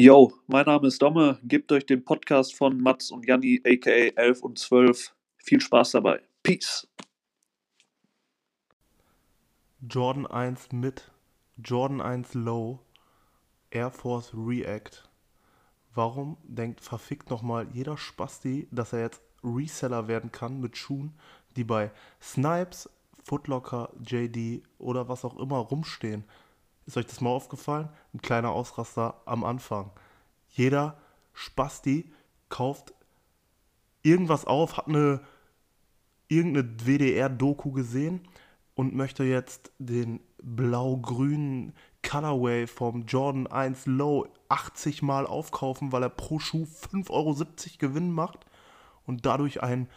[0.00, 1.40] Yo, mein Name ist Domme.
[1.42, 5.12] Gebt euch den Podcast von Mats und Janni, aka 11 und 12.
[5.38, 6.22] Viel Spaß dabei.
[6.44, 6.86] Peace.
[9.80, 11.10] Jordan 1 mit,
[11.56, 12.78] Jordan 1 Low,
[13.70, 15.02] Air Force React.
[15.92, 21.18] Warum denkt verfickt nochmal jeder Spasti, dass er jetzt Reseller werden kann mit Schuhen,
[21.56, 21.90] die bei
[22.22, 22.88] Snipes,
[23.24, 26.22] Footlocker, JD oder was auch immer rumstehen?
[26.88, 27.90] Ist euch das mal aufgefallen?
[28.14, 29.90] Ein kleiner Ausraster am Anfang.
[30.48, 30.96] Jeder
[31.34, 32.10] Spasti
[32.48, 32.94] kauft
[34.00, 35.20] irgendwas auf, hat eine
[36.28, 38.22] irgendeine WDR-Doku gesehen
[38.74, 46.08] und möchte jetzt den blau-grünen Colorway vom Jordan 1 Low 80 Mal aufkaufen, weil er
[46.08, 47.36] pro Schuh 5,70 Euro
[47.80, 48.46] Gewinn macht
[49.04, 49.90] und dadurch ein,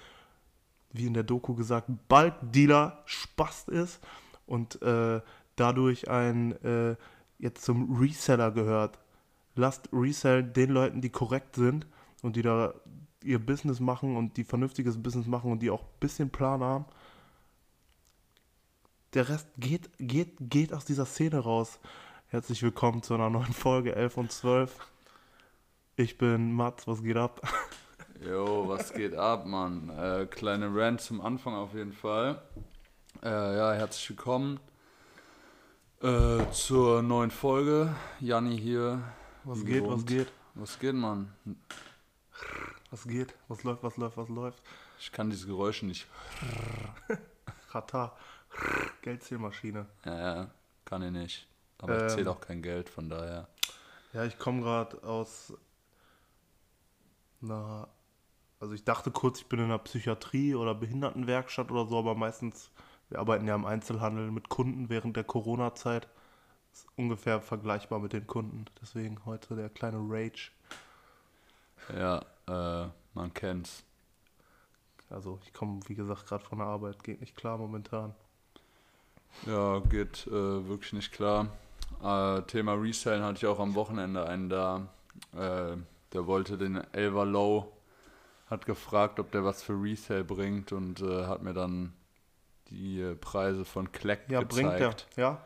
[0.91, 4.01] wie in der Doku gesagt, Bulk-Dealer Spast ist
[4.45, 5.21] und äh,
[5.61, 6.95] dadurch ein äh,
[7.37, 8.99] jetzt zum Reseller gehört.
[9.55, 11.85] Lasst Resell den Leuten, die korrekt sind
[12.23, 12.73] und die da
[13.23, 16.85] ihr Business machen und die vernünftiges Business machen und die auch ein bisschen Plan haben.
[19.13, 21.79] Der Rest geht, geht, geht aus dieser Szene raus.
[22.27, 24.75] Herzlich willkommen zu einer neuen Folge 11 und 12.
[25.95, 27.41] Ich bin Mats, was geht ab?
[28.23, 29.89] Jo, was geht ab, Mann?
[29.89, 32.39] Äh, kleine Rant zum Anfang auf jeden Fall.
[33.23, 34.59] Äh, ja, herzlich willkommen
[36.01, 37.95] äh, zur neuen Folge.
[38.19, 39.01] Janni hier.
[39.43, 39.97] Was geht, gewohnt.
[39.97, 40.31] was geht?
[40.55, 41.33] Was geht, Mann?
[42.91, 43.33] Was geht?
[43.47, 44.61] Was läuft, was läuft, was läuft?
[44.99, 46.05] Ich kann diese Geräusche nicht.
[47.71, 48.15] Rata.
[49.01, 49.85] Geldzählmaschine.
[50.05, 50.51] Ja, ja,
[50.85, 51.47] kann ich nicht.
[51.79, 52.09] Aber ich Ähm.
[52.09, 53.47] zähle auch kein Geld, von daher.
[54.13, 55.53] Ja, ich komme gerade aus
[57.41, 57.87] einer.
[58.59, 62.69] Also ich dachte kurz, ich bin in einer Psychiatrie oder Behindertenwerkstatt oder so, aber meistens,
[63.11, 66.07] wir arbeiten ja im Einzelhandel mit Kunden während der Corona-Zeit.
[66.71, 68.65] Ist ungefähr vergleichbar mit den Kunden.
[68.81, 70.51] Deswegen heute der kleine Rage.
[71.93, 73.83] Ja, äh, man kennt's.
[75.09, 77.03] Also ich komme, wie gesagt, gerade von der Arbeit.
[77.03, 78.15] Geht nicht klar momentan.
[79.45, 81.47] Ja, geht äh, wirklich nicht klar.
[82.01, 84.87] Äh, Thema Resellen hatte ich auch am Wochenende einen da.
[85.33, 85.75] Äh,
[86.13, 87.73] der wollte den Elver Low,
[88.49, 91.91] hat gefragt, ob der was für Resale bringt und äh, hat mir dann
[92.71, 94.89] die äh, Preise von Kleck Ja, bringt der.
[94.89, 95.07] gezeigt.
[95.17, 95.45] Ja,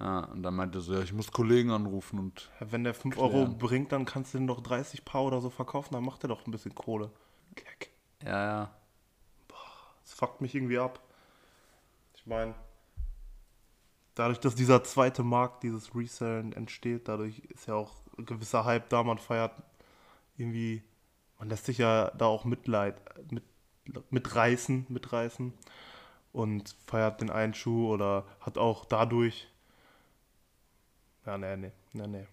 [0.00, 3.14] Ja, und dann meinte er so, ja, ich muss Kollegen anrufen und wenn der 5
[3.14, 3.30] Klären.
[3.30, 6.28] Euro bringt, dann kannst du den doch 30 Paar oder so verkaufen, dann macht er
[6.28, 7.10] doch ein bisschen Kohle.
[7.54, 7.90] Keck.
[8.24, 8.70] ja, ja.
[10.02, 11.00] Das fuckt mich irgendwie ab.
[12.16, 12.54] Ich meine,
[14.14, 18.88] dadurch, dass dieser zweite Markt, dieses Resellen entsteht, dadurch ist ja auch ein gewisser Hype
[18.88, 19.52] da, man feiert
[20.36, 20.82] irgendwie,
[21.38, 23.44] man lässt sich ja da auch Mitleid, mit,
[24.10, 25.52] mitreißen, mitreißen
[26.32, 29.48] und feiert den einen Schuh oder hat auch dadurch,
[31.26, 32.26] ja, nee, nee, nee, nee.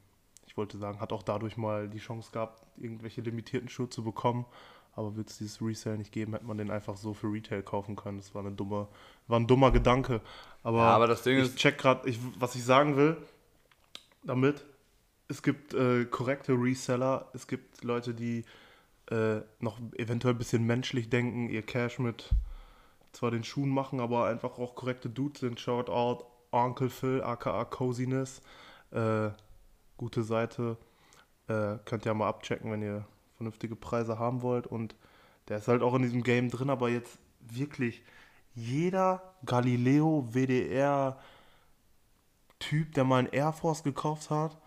[0.48, 4.46] Ich wollte sagen, hat auch dadurch mal die Chance gehabt, irgendwelche limitierten Schuhe zu bekommen.
[4.96, 7.96] Aber würde es dieses Resale nicht geben, hätte man den einfach so für Retail kaufen
[7.96, 8.18] können.
[8.18, 8.88] Das war eine dumme,
[9.28, 10.20] war ein dummer Gedanke.
[10.64, 13.16] Aber, Ja, aber das Ding ich ist- check gerade, ich, was ich sagen will,
[14.24, 14.66] damit,
[15.28, 18.44] es gibt äh, korrekte Reseller, es gibt Leute, die
[19.12, 22.30] äh, noch eventuell ein bisschen menschlich denken, ihr Cash mit
[23.12, 25.60] zwar den Schuhen machen, aber einfach auch korrekte Dudes sind.
[25.60, 28.42] Shout out Uncle Phil, aka Coziness.
[28.92, 29.30] Äh,
[29.98, 30.78] gute Seite.
[31.48, 33.06] Äh, könnt ihr mal abchecken, wenn ihr
[33.36, 34.68] vernünftige Preise haben wollt.
[34.68, 34.96] Und
[35.48, 38.04] der ist halt auch in diesem Game drin, aber jetzt wirklich
[38.56, 41.18] jeder Galileo WDR
[42.60, 44.58] Typ, der mal einen Air Force gekauft hat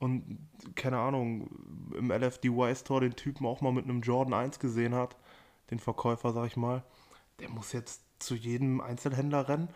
[0.00, 0.38] und
[0.74, 1.48] keine Ahnung,
[1.96, 5.16] im LFDY Store den Typen auch mal mit einem Jordan 1 gesehen hat,
[5.70, 6.82] den Verkäufer, sag ich mal,
[7.40, 9.68] der muss jetzt zu jedem Einzelhändler rennen,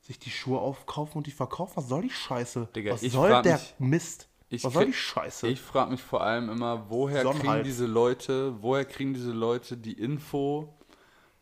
[0.00, 1.72] sich die Schuhe aufkaufen und die verkaufen.
[1.76, 2.68] Was soll die Scheiße?
[2.74, 4.28] Digga, Was soll der mich- Mist?
[4.50, 5.48] Ich Was soll die Scheiße?
[5.48, 7.66] Ich frage mich vor allem immer, woher kriegen Sonnenhalt.
[7.66, 10.74] diese Leute, woher kriegen diese Leute die Info,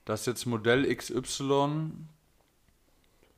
[0.04, 1.90] dass jetzt Modell XY,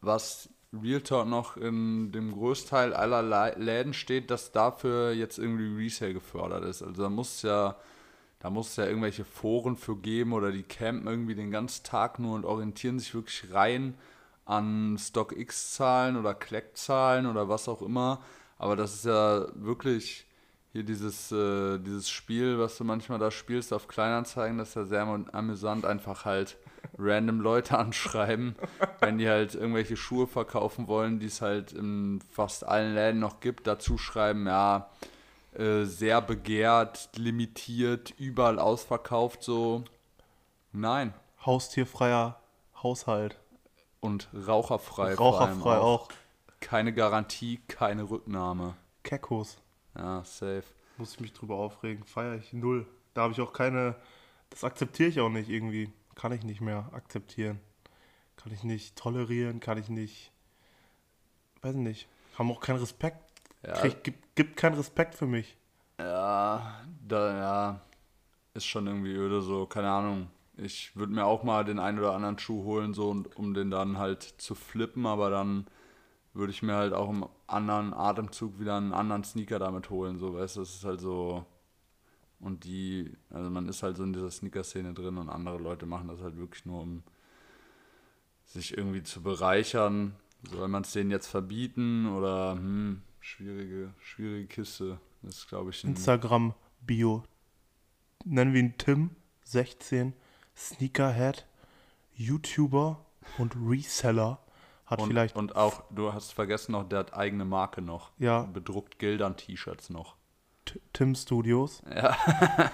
[0.00, 5.84] was Real Talk noch in dem Großteil aller Lä- Läden steht, dass dafür jetzt irgendwie
[5.84, 6.82] Resale gefördert ist.
[6.82, 7.76] Also da muss ja,
[8.44, 12.18] da muss es ja irgendwelche Foren für geben oder die campen irgendwie den ganzen Tag
[12.18, 13.94] nur und orientieren sich wirklich rein
[14.44, 18.20] an StockX-Zahlen oder Kleck-Zahlen oder was auch immer.
[18.58, 20.26] Aber das ist ja wirklich
[20.72, 24.84] hier dieses, äh, dieses Spiel, was du manchmal da spielst auf Kleinanzeigen, das ist ja
[24.84, 26.58] sehr am- amüsant, einfach halt
[26.98, 28.56] random Leute anschreiben,
[29.00, 33.40] wenn die halt irgendwelche Schuhe verkaufen wollen, die es halt in fast allen Läden noch
[33.40, 34.90] gibt, dazu schreiben, ja,
[35.58, 39.84] äh, sehr begehrt, limitiert, überall ausverkauft, so.
[40.72, 41.14] Nein.
[41.44, 42.40] Haustierfreier
[42.84, 43.40] Haushalt.
[44.00, 45.14] Und raucherfrei.
[45.14, 46.08] Raucherfrei auch.
[46.60, 48.74] Keine Garantie, keine Rücknahme.
[49.02, 49.56] Kekos.
[49.96, 50.64] Ja, safe.
[50.98, 52.04] Muss ich mich drüber aufregen.
[52.04, 52.86] Feiere ich null.
[53.14, 53.96] Da habe ich auch keine.
[54.50, 55.90] Das akzeptiere ich auch nicht irgendwie.
[56.14, 57.58] Kann ich nicht mehr akzeptieren.
[58.36, 60.30] Kann ich nicht tolerieren, kann ich nicht.
[61.62, 62.06] Weiß nicht.
[62.38, 63.23] Haben auch keinen Respekt.
[63.66, 63.72] Ja.
[63.74, 65.56] Krieg, gibt, gibt keinen Respekt für mich.
[65.98, 67.80] Ja, da, ja,
[68.54, 70.28] ist schon irgendwie öde so, keine Ahnung.
[70.56, 73.70] Ich würde mir auch mal den einen oder anderen Schuh holen, so, und, um den
[73.70, 75.66] dann halt zu flippen, aber dann
[76.32, 80.34] würde ich mir halt auch im anderen Atemzug wieder einen anderen Sneaker damit holen, so,
[80.34, 81.46] weißt du, das ist halt so.
[82.40, 86.08] Und die, also man ist halt so in dieser Sneaker-Szene drin und andere Leute machen
[86.08, 87.02] das halt wirklich nur, um
[88.44, 90.14] sich irgendwie zu bereichern.
[90.50, 95.00] Soll man es denen jetzt verbieten oder, hm, schwierige, schwierige Kiste.
[95.22, 97.22] Das ist, glaube ich, Instagram-Bio.
[98.26, 99.10] Nennen wir ihn Tim,
[99.44, 100.12] 16,
[100.56, 101.46] Sneakerhead,
[102.14, 103.04] YouTuber
[103.38, 104.40] und Reseller.
[104.86, 105.34] Hat und, vielleicht.
[105.36, 108.12] und auch, du hast vergessen noch, der hat eigene Marke noch.
[108.18, 108.42] Ja.
[108.42, 110.16] Bedruckt Gildern-T-Shirts noch.
[110.66, 111.82] T- Tim Studios.
[111.90, 112.14] Ja.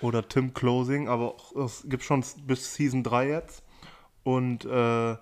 [0.00, 3.62] Oder Tim Closing, aber auch- es gibt schon bis Season 3 jetzt.
[4.24, 5.16] Und äh,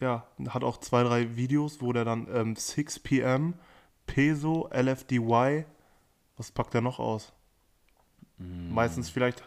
[0.00, 3.54] ja, hat auch zwei, drei Videos, wo der dann ähm, 6 PM,
[4.06, 5.64] Peso, LFDY,
[6.36, 7.32] was packt er noch aus?
[8.38, 9.42] Meistens vielleicht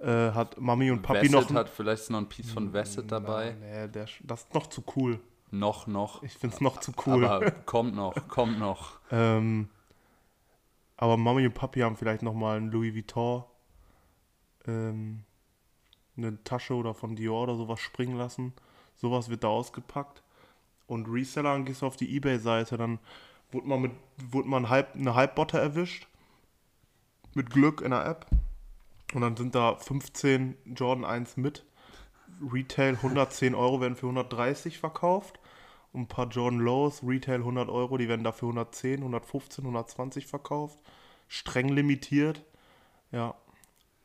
[0.00, 1.56] äh, hat Mami und Papi Vesset noch.
[1.56, 3.56] hat vielleicht noch ein Piece von Vesset dabei.
[3.60, 5.20] Nee, der, das ist noch zu cool.
[5.50, 6.22] Noch, noch.
[6.22, 7.24] Ich find's noch zu cool.
[7.26, 9.00] Aber kommt noch, kommt noch.
[9.10, 9.68] Ähm,
[10.96, 13.44] aber Mami und Papi haben vielleicht nochmal ein Louis Vuitton,
[14.66, 15.24] ähm,
[16.16, 18.52] eine Tasche oder von Dior oder sowas springen lassen.
[19.00, 20.22] Sowas wird da ausgepackt.
[20.86, 22.98] Und Reseller, dann gehst du auf die Ebay-Seite, dann
[23.50, 26.06] wurde man, mit, wurde man halb, eine Halbbotte erwischt.
[27.34, 28.26] Mit Glück in der App.
[29.14, 31.64] Und dann sind da 15 Jordan 1 mit.
[32.52, 35.38] Retail 110 Euro werden für 130 verkauft.
[35.92, 40.78] Und ein paar Jordan Lows, Retail 100 Euro, die werden dafür 110, 115, 120 verkauft.
[41.28, 42.44] Streng limitiert.
[43.12, 43.34] Ja.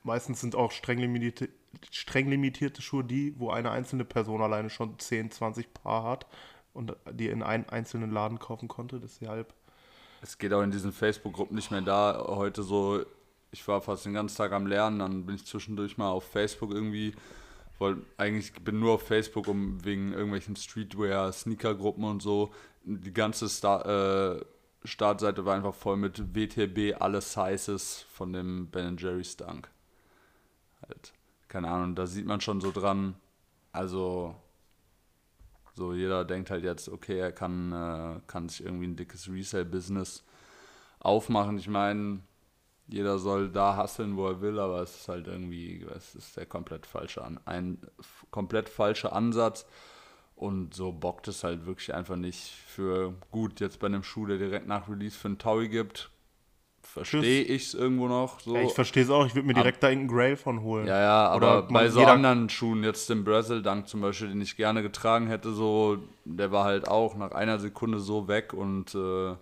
[0.04, 1.50] Meistens sind auch streng limitierte,
[1.92, 6.26] streng limitierte Schuhe die, wo eine einzelne Person alleine schon 10, 20 Paar hat
[6.74, 9.00] und die in einem einzelnen Laden kaufen konnte.
[9.00, 9.54] Deshalb.
[10.22, 12.26] Es geht auch in diesen Facebook-Gruppen nicht mehr da.
[12.28, 13.06] Heute so,
[13.52, 16.72] ich war fast den ganzen Tag am Lernen, dann bin ich zwischendurch mal auf Facebook
[16.72, 17.14] irgendwie.
[17.78, 22.54] Weil eigentlich bin nur auf Facebook, um wegen irgendwelchen Streetwear, Sneaker-Gruppen und so.
[22.84, 23.86] Die ganze Star
[24.38, 24.46] äh,
[24.86, 29.70] Startseite war einfach voll mit WTB, alle Sizes von dem Ben Jerry's Dunk.
[30.82, 31.14] Halt,
[31.56, 33.16] keine Ahnung, da sieht man schon so dran.
[33.72, 34.36] Also,
[35.74, 40.26] so jeder denkt halt jetzt, okay, er kann, äh, kann sich irgendwie ein dickes Resale-Business
[41.00, 41.58] aufmachen.
[41.58, 42.20] Ich meine,
[42.90, 46.46] jeder soll da hasseln, wo er will, aber es ist halt irgendwie, es ist der
[46.46, 47.78] komplett falsche, An ein
[48.32, 49.66] komplett falsche Ansatz.
[50.36, 54.40] Und so bockt es halt wirklich einfach nicht für gut, jetzt bei einem Schuh, der
[54.40, 56.12] direkt nach Release für einen Taui gibt,
[56.86, 58.40] verstehe ich es irgendwo noch.
[58.40, 58.56] So.
[58.56, 60.88] Ja, ich verstehe es auch, ich würde mir direkt da irgendeinen Grail von holen.
[60.88, 64.42] Ja, ja, aber Oder bei so anderen Schuhen, jetzt den Brazil Dunk zum Beispiel, den
[64.42, 68.96] ich gerne getragen hätte, so, der war halt auch nach einer Sekunde so weg und
[68.96, 69.36] äh,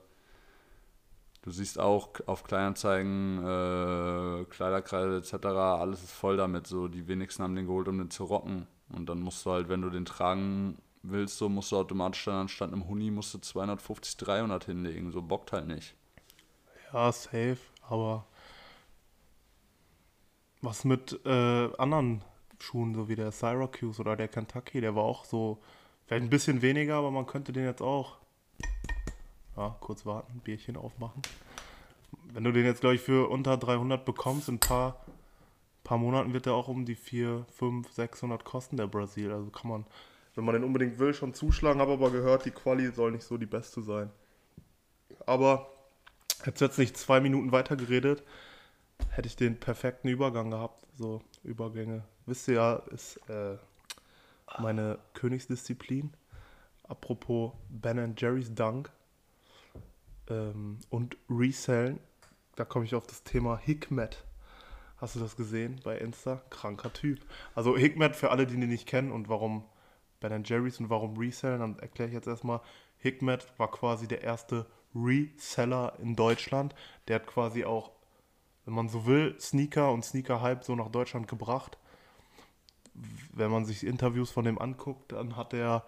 [1.43, 7.43] du siehst auch auf Kleinanzeigen, äh, Kleiderkreise etc., alles ist voll damit, so, die wenigsten
[7.43, 8.67] haben den geholt, um den zu rocken.
[8.95, 12.35] Und dann musst du halt, wenn du den tragen willst, so musst du automatisch dann
[12.35, 15.95] anstatt einem Huni musst du 250, 300 hinlegen, so bockt halt nicht.
[16.93, 17.57] Ja, safe,
[17.89, 18.27] aber
[20.62, 22.23] was mit äh, anderen
[22.59, 25.57] Schuhen, so wie der Syracuse oder der Kentucky, der war auch so,
[26.05, 28.17] vielleicht ein bisschen weniger, aber man könnte den jetzt auch,
[29.57, 31.23] ja, kurz warten, Bierchen aufmachen.
[32.31, 35.03] Wenn du den jetzt, glaube ich, für unter 300 bekommst, in ein paar,
[35.83, 39.31] paar Monaten wird der auch um die 4, 5, 600 kosten, der Brasil.
[39.31, 39.85] Also kann man,
[40.35, 43.38] wenn man den unbedingt will, schon zuschlagen, habe aber gehört, die Quali soll nicht so
[43.38, 44.12] die beste sein.
[45.25, 45.73] Aber
[46.45, 48.23] jetzt nicht zwei Minuten weiter geredet,
[49.09, 50.85] hätte ich den perfekten Übergang gehabt.
[50.97, 52.03] So, Übergänge.
[52.25, 53.57] Wisst ihr ja, ist äh,
[54.59, 56.13] meine Königsdisziplin.
[56.83, 58.91] Apropos Ben Jerry's Dunk
[60.29, 62.00] ähm, und Resellen,
[62.55, 64.23] da komme ich auf das Thema Hikmet.
[64.97, 66.41] Hast du das gesehen bei Insta?
[66.50, 67.19] Kranker Typ.
[67.55, 69.65] Also Hikmet für alle, die ihn nicht kennen und warum
[70.19, 72.62] Ben Jerry's und warum Resellen, dann erkläre ich jetzt erstmal.
[73.00, 76.75] Hikmet war quasi der erste Reseller in Deutschland.
[77.07, 77.91] Der hat quasi auch,
[78.65, 81.77] wenn man so will, Sneaker und Sneaker-Hype so nach Deutschland gebracht.
[83.33, 85.85] Wenn man sich Interviews von dem anguckt, dann hat er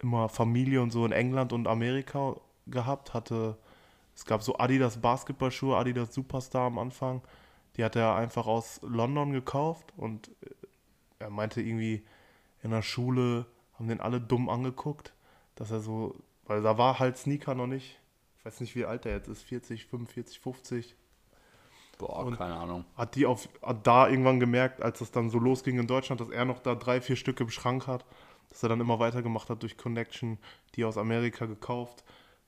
[0.00, 2.36] immer Familie und so in England und Amerika
[2.66, 3.14] gehabt.
[3.14, 3.58] Hatte,
[4.14, 7.22] es gab so Adidas Basketballschuhe, Adidas Superstar am Anfang.
[7.76, 10.50] Die hat er einfach aus London gekauft und äh,
[11.20, 12.02] er meinte irgendwie
[12.62, 15.14] in der Schule haben den alle dumm angeguckt,
[15.54, 16.14] dass er so,
[16.44, 17.98] weil da war halt Sneaker noch nicht
[18.42, 20.96] ich weiß nicht, wie alt er jetzt ist, 40, 45, 50.
[21.98, 22.84] Boah, Und- keine Ahnung.
[22.96, 26.28] Hat die auf, hat da irgendwann gemerkt, als es dann so losging in Deutschland, dass
[26.28, 28.04] er noch da drei, vier Stück im Schrank hat,
[28.48, 30.38] dass er dann immer weitergemacht hat durch Connection,
[30.74, 32.02] die aus Amerika gekauft,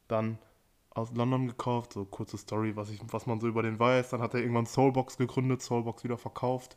[0.08, 0.38] dann
[0.90, 4.10] aus London gekauft, so kurze Story, was, ich, was man so über den weiß.
[4.10, 6.76] Dann hat er irgendwann Soulbox gegründet, Soulbox wieder verkauft,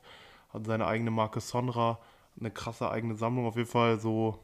[0.50, 1.98] hat seine eigene Marke Sonra,
[2.40, 3.48] eine krasse eigene Sammlung.
[3.48, 4.38] Auf jeden Fall so,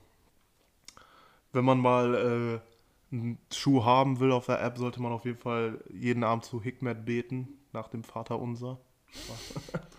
[1.51, 2.15] wenn man mal
[2.63, 2.72] äh,
[3.13, 6.61] einen Schuh haben will auf der App, sollte man auf jeden Fall jeden Abend zu
[6.61, 8.79] Hikmet beten, nach dem Vater unser.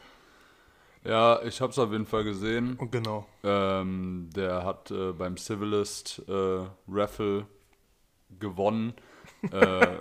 [1.05, 2.77] Ja, ich hab's auf jeden Fall gesehen.
[2.77, 3.27] Und genau.
[3.43, 7.47] Ähm, der hat äh, beim Civilist äh, Raffle
[8.39, 8.95] gewonnen.
[9.53, 9.99] äh,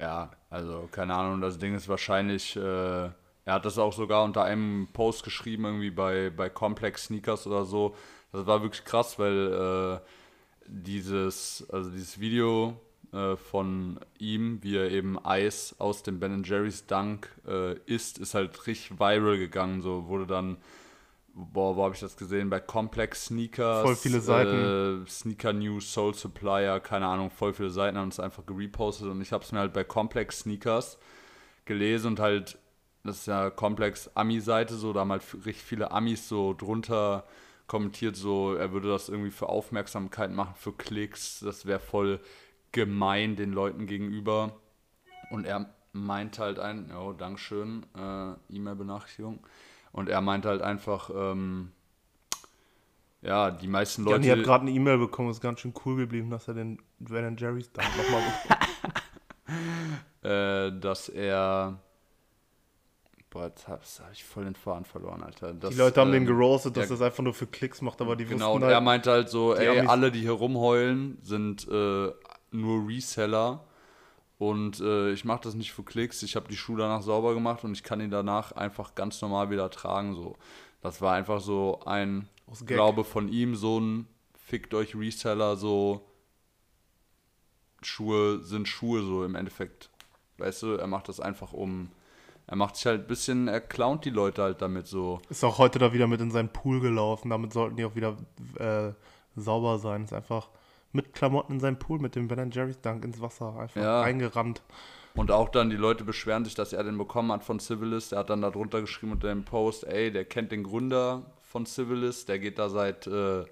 [0.00, 3.14] ja, also keine Ahnung, das Ding ist wahrscheinlich, äh, er
[3.46, 7.94] hat das auch sogar unter einem Post geschrieben, irgendwie bei, bei Complex Sneakers oder so.
[8.32, 10.06] Das war wirklich krass, weil äh,
[10.68, 12.80] dieses, also dieses Video
[13.12, 18.34] äh, von ihm, wie er eben Eis aus dem Ben Jerry's Dunk äh, isst, ist
[18.34, 19.80] halt richtig viral gegangen.
[19.80, 20.58] So wurde dann,
[21.34, 22.50] boah, wo habe ich das gesehen?
[22.50, 23.82] Bei Complex Sneakers.
[23.82, 25.04] Voll viele Seiten.
[25.04, 29.20] Äh, Sneaker News, Soul Supplier, keine Ahnung, voll viele Seiten haben es einfach gerepostet und
[29.20, 30.98] ich habe es mir halt bei Complex Sneakers
[31.64, 32.58] gelesen und halt,
[33.04, 37.24] das ist ja Complex Ami-Seite, so, da haben halt richtig viele Amis so drunter
[37.66, 42.20] kommentiert, so, er würde das irgendwie für Aufmerksamkeit machen, für Klicks, das wäre voll
[42.72, 44.60] gemein den Leuten gegenüber.
[45.30, 49.40] Und er meint halt ein, oh, Dankeschön, äh, E-Mail-Benachrichtigung.
[49.92, 51.72] Und er meint halt einfach, ähm,
[53.22, 54.26] ja, die meisten Leute, Leute.
[54.26, 57.36] ich habe gerade eine E-Mail bekommen, ist ganz schön cool geblieben, dass er den Ben
[57.36, 58.22] Jerry's da nochmal
[60.70, 61.80] äh, dass er.
[63.36, 65.52] Boah, jetzt habe hab ich voll den Faden verloren, Alter.
[65.52, 68.00] Das, Die Leute haben den ähm, geroastet, dass ja, das einfach nur für Klicks macht,
[68.00, 70.32] aber die Genau, und wussten er halt, meinte halt so, die ey, alle, die hier
[70.32, 72.12] rumheulen, sind äh,
[72.50, 73.62] nur Reseller.
[74.38, 76.22] Und äh, ich mache das nicht für Klicks.
[76.22, 79.50] Ich habe die Schuhe danach sauber gemacht und ich kann ihn danach einfach ganz normal
[79.50, 80.14] wieder tragen.
[80.14, 80.36] So.
[80.80, 82.30] Das war einfach so ein.
[82.64, 84.06] Glaube von ihm, so ein
[84.46, 86.08] Fickt euch Reseller, so
[87.82, 89.90] Schuhe sind Schuhe, so im Endeffekt.
[90.38, 91.90] Weißt du, er macht das einfach um.
[92.48, 95.20] Er macht sich halt ein bisschen, er clownt die Leute halt damit so.
[95.28, 98.16] ist auch heute da wieder mit in seinen Pool gelaufen, damit sollten die auch wieder
[98.58, 98.92] äh,
[99.34, 100.04] sauber sein.
[100.04, 100.48] Ist einfach
[100.92, 104.00] mit Klamotten in seinen Pool, mit dem Ben Jerry's Dunk ins Wasser, einfach Ja.
[104.02, 104.62] reingerannt.
[105.14, 108.12] Und auch dann die Leute beschweren sich, dass er den bekommen hat von Civilist.
[108.12, 111.64] Er hat dann da drunter geschrieben unter dem Post, ey, der kennt den Gründer von
[111.66, 113.44] Civilist, der geht da seit, äh,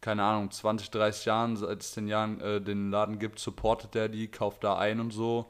[0.00, 4.08] keine Ahnung, 20, 30 Jahren, seit es den Jahren äh, den Laden gibt, supportet der
[4.08, 5.46] die, kauft da ein und so.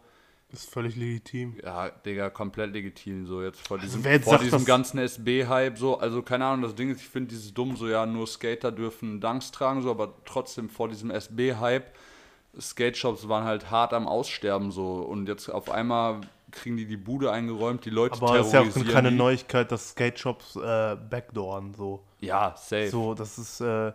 [0.56, 1.56] Ist völlig legitim.
[1.62, 5.98] Ja, Digga, komplett legitim, so jetzt vor diesem, wer jetzt vor diesem ganzen SB-Hype, so,
[5.98, 9.20] also keine Ahnung, das Ding ist, ich finde dieses dumm, so ja, nur Skater dürfen
[9.20, 11.92] Dunks tragen, so, aber trotzdem vor diesem SB-Hype,
[12.58, 16.22] Skate-Shops waren halt hart am Aussterben, so, und jetzt auf einmal
[16.52, 19.16] kriegen die die Bude eingeräumt, die Leute Aber es ist ja auch keine die.
[19.16, 22.02] Neuigkeit, dass Skate-Shops äh, backdooren, so.
[22.20, 22.88] Ja, safe.
[22.88, 23.92] So, das ist, äh,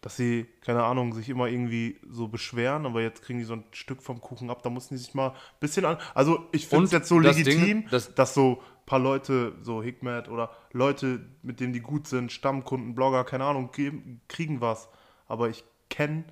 [0.00, 3.64] dass sie, keine Ahnung, sich immer irgendwie so beschweren, aber jetzt kriegen die so ein
[3.72, 5.98] Stück vom Kuchen ab, da mussten die sich mal ein bisschen an.
[6.14, 9.52] Also ich finde es jetzt so das legitim, Ding, das- dass so ein paar Leute,
[9.62, 14.60] so Hikmet oder Leute, mit denen die gut sind, Stammkunden, Blogger, keine Ahnung, geben, kriegen
[14.62, 14.88] was.
[15.28, 16.24] Aber ich kenne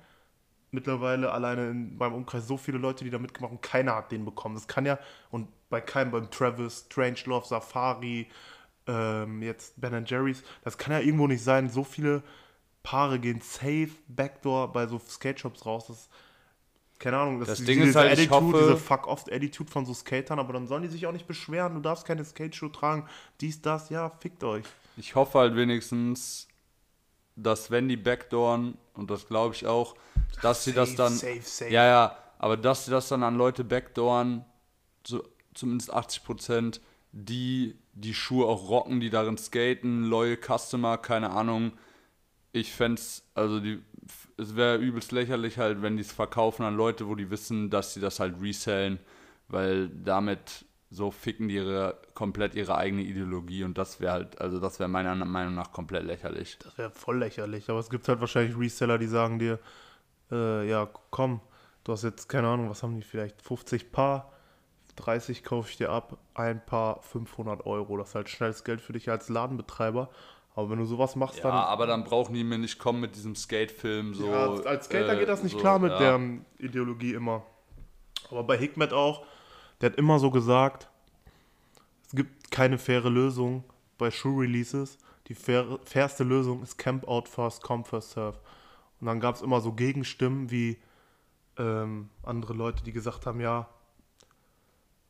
[0.71, 4.25] mittlerweile alleine in meinem Umkreis so viele Leute, die da mitgemacht haben, keiner hat den
[4.25, 4.55] bekommen.
[4.55, 4.99] Das kann ja,
[5.31, 8.27] und bei keinem, beim Travis, Strangelove, Safari,
[8.87, 11.69] ähm, jetzt Ben Jerry's, das kann ja irgendwo nicht sein.
[11.69, 12.23] So viele
[12.83, 15.87] Paare gehen safe Backdoor bei so Skate-Shops raus.
[15.87, 16.09] Das,
[16.97, 19.85] keine Ahnung, das, Das ist Ding diese ist halt, ich Attitude, hoffe- diese Fuck-Off-Attitude von
[19.85, 23.07] so Skatern, aber dann sollen die sich auch nicht beschweren, du darfst keine Skate-Schuhe tragen,
[23.41, 24.65] dies, das, ja, fickt euch.
[24.97, 26.47] Ich hoffe halt wenigstens,
[27.35, 29.95] dass wenn die Backdooren, und das glaube ich auch,
[30.41, 31.13] dass sie das Safe, dann.
[31.13, 31.71] safe, safe.
[31.71, 34.43] Ja, ja, aber dass sie das dann an Leute backdooren,
[35.07, 36.81] so, zumindest 80 Prozent,
[37.11, 41.73] die die Schuhe auch rocken, die darin skaten, loyal Customer, keine Ahnung.
[42.51, 43.01] Ich fände
[43.35, 43.81] also die,
[44.37, 47.93] es wäre übelst lächerlich halt, wenn die es verkaufen an Leute, wo die wissen, dass
[47.93, 48.99] sie das halt resellen,
[49.47, 54.59] weil damit so ficken die ihre, komplett ihre eigene Ideologie und das wäre halt, also
[54.59, 56.57] das wäre meiner Meinung nach komplett lächerlich.
[56.59, 57.69] Das wäre voll lächerlich.
[57.69, 59.59] Aber es gibt halt wahrscheinlich Reseller, die sagen dir,
[60.31, 61.41] äh, ja, komm,
[61.83, 64.31] du hast jetzt, keine Ahnung, was haben die vielleicht, 50 Paar,
[64.95, 67.97] 30 kaufe ich dir ab, ein Paar 500 Euro.
[67.97, 70.09] Das ist halt schnelles Geld für dich als Ladenbetreiber.
[70.59, 71.53] Aber wenn du sowas machst, Ja, dann...
[71.53, 74.27] aber dann brauchen die mir nicht kommen mit diesem Skate-Film so.
[74.27, 75.99] Ja, als Skater äh, geht das nicht so, klar mit ja.
[75.99, 77.43] deren Ideologie immer.
[78.29, 79.25] Aber bei Hikmet auch,
[79.79, 80.89] der hat immer so gesagt,
[82.07, 83.63] es gibt keine faire Lösung
[83.97, 84.97] bei Shoe-Releases.
[85.27, 88.37] Die faire, fairste Lösung ist Camp Out First Come, First Serve.
[88.99, 90.77] Und dann gab es immer so Gegenstimmen wie,
[91.57, 93.69] ähm, andere Leute, die gesagt haben, ja,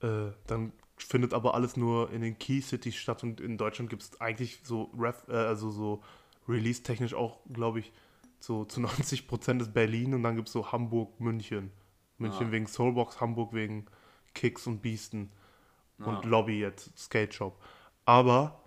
[0.01, 0.74] äh, dann
[1.06, 4.62] findet aber alles nur in den Key Cities statt und in Deutschland gibt es eigentlich
[4.63, 6.01] so Ref, äh, also so
[6.48, 7.91] release-technisch auch, glaube ich,
[8.39, 11.72] so zu 90 Prozent ist Berlin und dann gibt es so Hamburg, München.
[12.18, 12.51] München Ah.
[12.51, 13.86] wegen Soulbox, Hamburg wegen
[14.34, 15.32] Kicks und Beasten
[16.00, 16.22] und Ah.
[16.25, 17.62] Lobby jetzt, Skate Shop.
[18.06, 18.62] Aber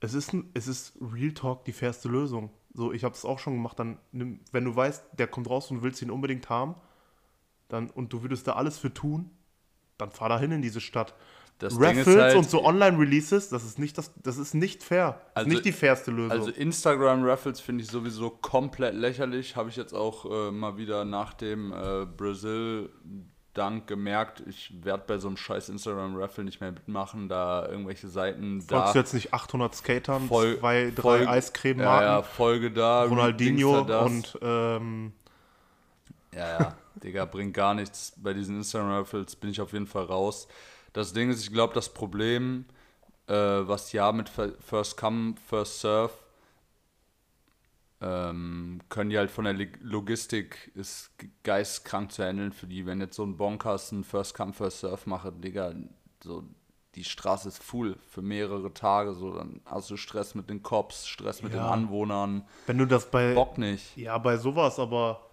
[0.00, 2.50] es ist, es ist Real Talk die fairste Lösung.
[2.72, 3.78] So, ich habe es auch schon gemacht.
[3.78, 6.74] Dann, nimm, wenn du weißt, der kommt raus und du willst ihn unbedingt haben,
[7.68, 9.30] dann und du würdest da alles für tun,
[9.98, 11.14] dann fahr da hin in diese Stadt.
[11.60, 15.20] Das Raffles halt- und so Online-Releases, das ist nicht das, das ist nicht fair.
[15.34, 16.32] Das Also- ist nicht die fairste Lösung.
[16.32, 19.54] Also Instagram Raffles finde ich sowieso komplett lächerlich.
[19.56, 22.90] Habe ich jetzt auch äh, mal wieder nach dem äh, Brazil
[23.52, 24.42] Dank gemerkt.
[24.48, 28.76] Ich werde bei so einem scheiß Instagram Raffle nicht mehr mitmachen, da irgendwelche Seiten da.
[28.78, 33.04] Folgst du jetzt nicht 800 Skatern, Voll- zwei, drei Folge- Eiscreme-Marken, Ja, ja, Folge da.
[33.04, 35.12] Ronaldinho da, und ähm,
[36.32, 38.12] Ja, ja, Digga, bringt gar nichts.
[38.16, 40.46] Bei diesen Instagram Raffles bin ich auf jeden Fall raus.
[40.92, 42.64] Das Ding ist, ich glaube, das Problem,
[43.26, 46.12] äh, was ja mit Fir- First Come, First Serve,
[48.02, 52.86] ähm, können die halt von der Logistik ist ge- geistkrank zu handeln für die.
[52.86, 55.74] Wenn jetzt so ein Bonkers ein First Come, First Serve mache, Digga,
[56.22, 56.44] so
[56.94, 61.06] die Straße ist full für mehrere Tage, so dann hast du Stress mit den Cops,
[61.06, 61.60] Stress mit Ja.
[61.60, 63.96] den Anwohnern, wenn du das bei Bock nicht.
[63.96, 65.30] ja bei sowas, aber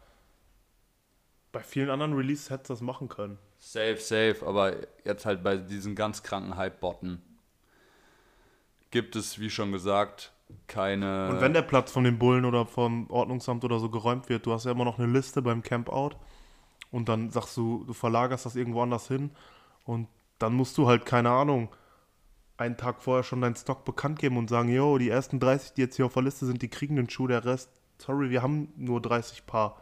[1.51, 3.39] bei vielen anderen Releases hättest du das machen können.
[3.67, 7.21] Safe, safe, aber jetzt halt bei diesen ganz kranken Hype-Botten
[8.91, 10.31] gibt es, wie schon gesagt,
[10.67, 11.27] keine.
[11.31, 14.53] Und wenn der Platz von den Bullen oder vom Ordnungsamt oder so geräumt wird, du
[14.53, 16.11] hast ja immer noch eine Liste beim Campout
[16.91, 19.31] und dann sagst du, du verlagerst das irgendwo anders hin
[19.83, 20.07] und
[20.39, 21.67] dann musst du halt, keine Ahnung,
[22.55, 25.81] einen Tag vorher schon deinen Stock bekannt geben und sagen, yo, die ersten 30, die
[25.81, 28.71] jetzt hier auf der Liste sind, die kriegen den Schuh, der Rest, sorry, wir haben
[28.77, 29.81] nur 30 Paar.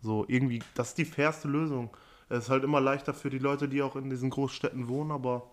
[0.00, 1.90] So, irgendwie, das ist die fairste Lösung.
[2.28, 5.50] Es ist halt immer leichter für die Leute, die auch in diesen Großstädten wohnen, aber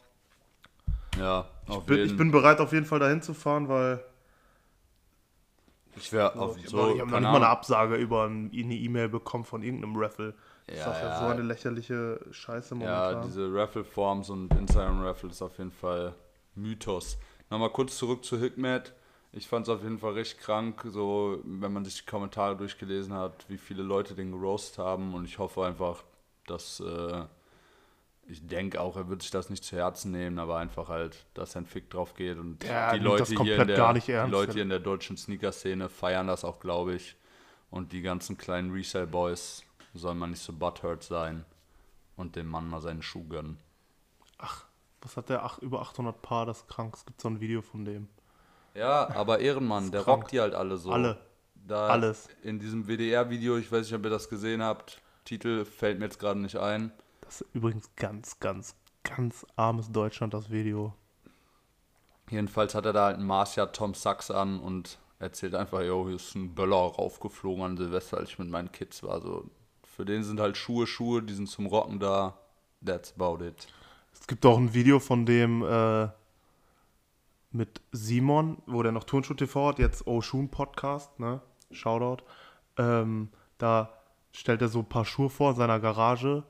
[1.17, 4.04] ja, ich bin, jeden ich bin bereit, auf jeden Fall dahin zu fahren, weil
[5.97, 6.78] Ich wäre auf so.
[6.78, 7.47] habe noch, ich hab noch nicht mal eine.
[7.47, 10.34] Absage über ein- eine E-Mail bekommen von irgendeinem Raffle.
[10.67, 11.19] Das Ja, ist doch ja ja.
[11.19, 13.21] so eine lächerliche Scheiße Ja, momentan.
[13.28, 16.13] diese Raffle-Forms und Instagram-Raffle ist auf jeden Fall
[16.56, 17.17] Mythos.
[17.50, 18.93] Nochmal kurz zurück zu Hikmet.
[19.32, 23.13] Ich fand es auf jeden Fall richtig krank, so wenn man sich die Kommentare durchgelesen
[23.13, 25.13] hat, wie viele Leute den geroast haben.
[25.13, 26.04] Und ich hoffe einfach,
[26.47, 27.25] dass äh,
[28.27, 31.55] ich denke auch, er wird sich das nicht zu Herzen nehmen, aber einfach halt, dass
[31.55, 32.38] ein Fick drauf geht.
[32.38, 34.13] Und Der die Leute das hier in der, gar nicht die.
[34.13, 37.15] Leute hier in der deutschen Sneaker-Szene feiern das auch, glaube ich.
[37.69, 41.45] Und die ganzen kleinen Resale-Boys sollen mal nicht so butthurt sein
[42.15, 43.60] und dem Mann mal seinen Schuh gönnen.
[45.05, 45.43] Was hat der?
[45.43, 46.95] Ach, über 800 Paar, das ist krank.
[46.95, 48.08] Es gibt so ein Video von dem.
[48.73, 50.23] Ja, aber Ehrenmann, der krank.
[50.23, 50.91] rockt die halt alle so.
[50.91, 51.19] Alle.
[51.53, 52.27] Da Alles.
[52.41, 56.20] In diesem WDR-Video, ich weiß nicht, ob ihr das gesehen habt, Titel fällt mir jetzt
[56.20, 56.92] gerade nicht ein.
[57.22, 60.94] Das ist übrigens ganz, ganz, ganz armes Deutschland, das Video.
[62.30, 66.16] Jedenfalls hat er da halt einen Marcia Tom Sachs an und erzählt einfach, yo, hier
[66.16, 69.22] ist ein Böller raufgeflogen an Silvester, als ich mit meinen Kids war.
[69.22, 69.50] So,
[69.84, 72.38] für den sind halt Schuhe Schuhe, die sind zum Rocken da.
[72.84, 73.68] That's about it.
[74.14, 76.08] Es gibt auch ein Video von dem äh,
[77.52, 81.42] mit Simon, wo der noch Turnschuh TV hat, jetzt Oshun Podcast, ne?
[81.72, 82.24] Shoutout.
[82.78, 84.05] Ähm, da
[84.36, 86.43] stellt er so ein paar Schuhe vor in seiner Garage,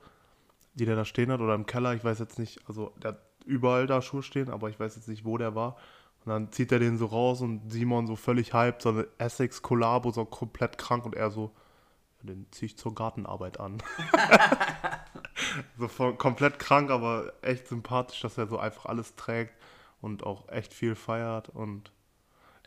[0.74, 3.20] die der da stehen hat, oder im Keller, ich weiß jetzt nicht, also der hat
[3.44, 5.76] überall da Schuhe stehen, aber ich weiß jetzt nicht, wo der war.
[6.24, 9.62] Und dann zieht er den so raus und Simon so völlig hyped, so eine Essex
[9.62, 11.52] Collabo, so komplett krank und er so,
[12.18, 13.78] ja, den ziehe ich zur Gartenarbeit an.
[15.78, 19.54] so voll, komplett krank, aber echt sympathisch, dass er so einfach alles trägt
[20.00, 21.48] und auch echt viel feiert.
[21.48, 21.92] Und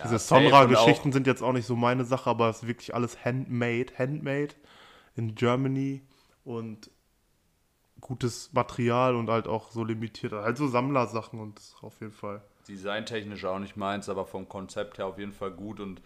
[0.01, 3.25] diese und Sonra-Geschichten sind jetzt auch nicht so meine Sache, aber es ist wirklich alles
[3.25, 4.55] handmade, handmade
[5.19, 6.01] in Germany
[6.43, 6.89] und
[8.01, 12.41] gutes Material und halt auch so limitiert, halt so Sammlersachen und auf jeden Fall.
[12.67, 16.01] Designtechnisch auch nicht meins, aber vom Konzept her auf jeden Fall gut und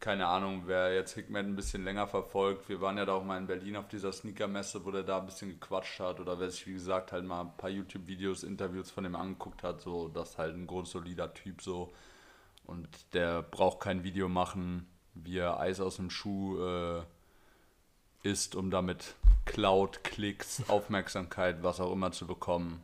[0.00, 3.38] keine Ahnung, wer jetzt Hickman ein bisschen länger verfolgt, wir waren ja da auch mal
[3.38, 6.66] in Berlin auf dieser Sneaker-Messe, wo der da ein bisschen gequatscht hat oder wer sich,
[6.66, 10.38] wie gesagt, halt mal ein paar YouTube-Videos, Interviews von dem angeguckt hat, so, das ist
[10.38, 11.92] halt ein grundsolider Typ so
[12.64, 17.02] und der braucht kein Video machen, wie er Eis aus dem Schuh äh,
[18.24, 22.82] isst, um damit Cloud, Klicks, Aufmerksamkeit, was auch immer zu bekommen.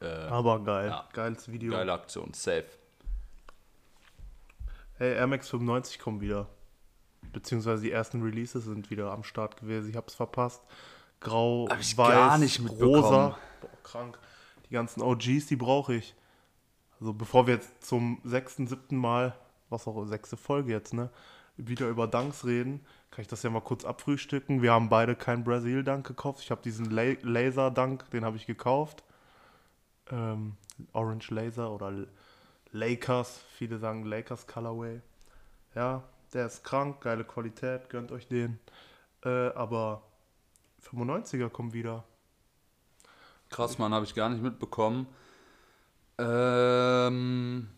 [0.00, 1.08] Äh, Aber geil, Ja.
[1.12, 1.72] geiles Video.
[1.72, 2.66] geile Aktion, safe.
[4.98, 6.46] Hey, Air Max 95 kommen wieder.
[7.32, 9.90] Beziehungsweise die ersten Releases sind wieder am Start gewesen.
[9.90, 10.62] Ich hab's verpasst.
[11.20, 13.38] Grau, Hab ich weiß, gar nicht rosa.
[13.60, 14.18] Boah, krank.
[14.68, 16.14] Die ganzen OGs, die brauche ich.
[16.98, 19.34] Also bevor wir jetzt zum sechsten, siebten Mal,
[19.68, 21.10] was auch sechste Folge jetzt, ne,
[21.66, 24.62] wieder über Dunks reden, kann ich das ja mal kurz abfrühstücken.
[24.62, 26.40] Wir haben beide keinen Brasil-Dunk gekauft.
[26.42, 29.02] Ich habe diesen La Laser-Dunk, den habe ich gekauft.
[30.10, 30.56] Ähm,
[30.92, 31.92] Orange Laser oder
[32.72, 33.40] Lakers.
[33.56, 35.00] Viele sagen Lakers Colorway.
[35.74, 38.58] Ja, der ist krank, geile Qualität, gönnt euch den.
[39.24, 40.02] Äh, aber
[40.82, 42.04] 95er kommt wieder.
[43.50, 45.06] Krass, Mann, habe ich gar nicht mitbekommen.
[46.18, 47.68] Ähm,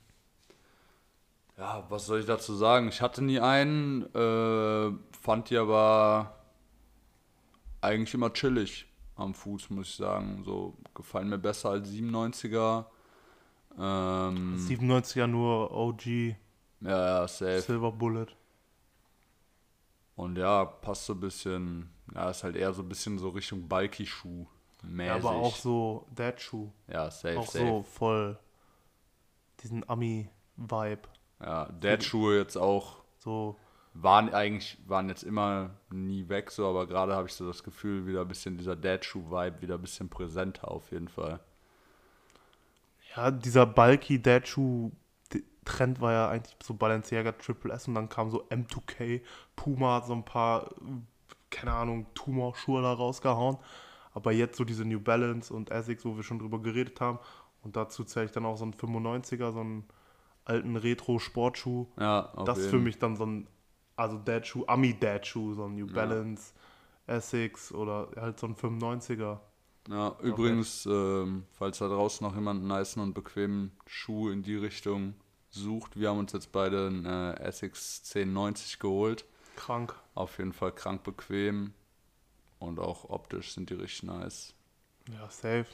[1.62, 2.88] ja, was soll ich dazu sagen?
[2.88, 6.34] Ich hatte nie einen, äh, fand die aber
[7.80, 10.42] eigentlich immer chillig am Fuß, muss ich sagen.
[10.44, 12.86] So gefallen mir besser als 97er.
[13.78, 16.06] Ähm, 97er nur OG,
[16.80, 17.60] ja, ja, safe.
[17.60, 18.26] Silver Bullet.
[20.16, 23.68] Und ja, passt so ein bisschen, ja, ist halt eher so ein bisschen so Richtung
[23.68, 24.46] Bulky-Schuh.
[24.98, 26.70] Ja, aber auch so Dad-Schuh.
[26.88, 27.66] Ja, safe, Auch safe.
[27.66, 28.38] so voll
[29.62, 31.02] diesen Ami-Vibe.
[31.42, 33.56] Ja, Dad-Schuhe jetzt auch So,
[33.94, 38.06] waren eigentlich, waren jetzt immer nie weg, so, aber gerade habe ich so das Gefühl,
[38.06, 41.40] wieder ein bisschen dieser Dad-Shoe-Vibe wieder ein bisschen präsenter auf jeden Fall.
[43.16, 48.44] ja, dieser bulky Dad-Schuh-Trend war ja eigentlich so Balenciaga Triple S und dann kam so
[48.44, 49.20] M2K,
[49.56, 50.74] Puma hat so ein paar,
[51.50, 53.58] keine Ahnung, Tumor-Schuhe da rausgehauen.
[54.14, 57.18] Aber jetzt so diese New Balance und Essex, wo wir schon drüber geredet haben.
[57.62, 59.84] Und dazu zähle ich dann auch so einen 95er, so einen
[60.44, 61.86] alten Retro-Sportschuh.
[61.98, 63.48] Ja, auf das ist für mich dann so ein,
[63.96, 66.54] also Dad-Schuh, Ami-Dad-Schuh, so ein New Balance,
[67.06, 69.38] Essex oder halt so ein 95er.
[69.88, 74.56] Ja, übrigens, ähm, falls da draußen noch jemand einen nicen und bequemen Schuh in die
[74.56, 75.14] Richtung
[75.50, 79.24] sucht, wir haben uns jetzt beide einen äh, Essex 1090 geholt.
[79.56, 79.94] Krank.
[80.14, 81.74] Auf jeden Fall krank bequem
[82.58, 84.54] und auch optisch sind die richtig nice.
[85.12, 85.66] Ja, safe.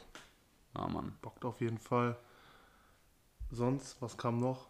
[0.76, 1.16] Ja, Mann.
[1.22, 2.16] Bockt auf jeden Fall.
[3.50, 4.68] Sonst, was kam noch?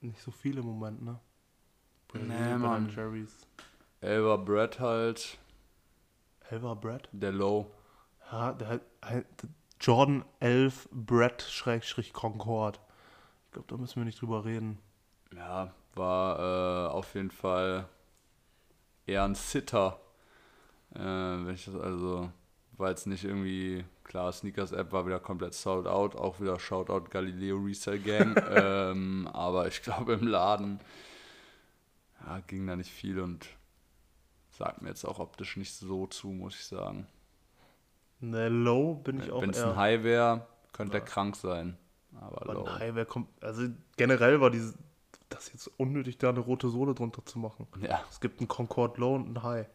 [0.00, 1.18] Nicht so viel im Moment, ne?
[2.14, 2.88] Nee, Mann.
[2.94, 3.46] Jerry's.
[4.00, 5.38] Elva Brett halt,
[6.50, 7.08] Elva Brad?
[7.12, 7.70] der Low.
[8.30, 9.26] Ja, der hat, halt-
[9.80, 12.80] Jordan 11 Brad Schrägstrich Concord.
[13.46, 14.78] Ich glaube, da müssen wir nicht drüber reden.
[15.34, 17.88] Ja, war äh, auf jeden Fall
[19.06, 20.00] eher ein Sitter.
[20.94, 22.30] Äh, wenn ich das also,
[22.78, 27.10] war jetzt nicht irgendwie, klar, Sneakers App war wieder komplett sold out, auch wieder Shoutout
[27.10, 28.36] Galileo Resale Gang.
[28.50, 30.80] ähm, aber ich glaube im Laden
[32.24, 33.46] ja, ging da nicht viel und
[34.50, 37.06] sagt mir jetzt auch optisch nicht so zu, muss ich sagen.
[38.20, 41.76] Ne, Low bin ich auch Wenn es ein High wäre, könnte er krank sein.
[42.18, 42.64] Aber Aber low.
[42.64, 43.28] ein High, kommt.
[43.42, 44.74] Also generell war dieses.
[45.28, 47.66] Das jetzt unnötig, da eine rote Sohle drunter zu machen.
[47.80, 49.66] Ja, Es gibt einen Concord Low und einen High.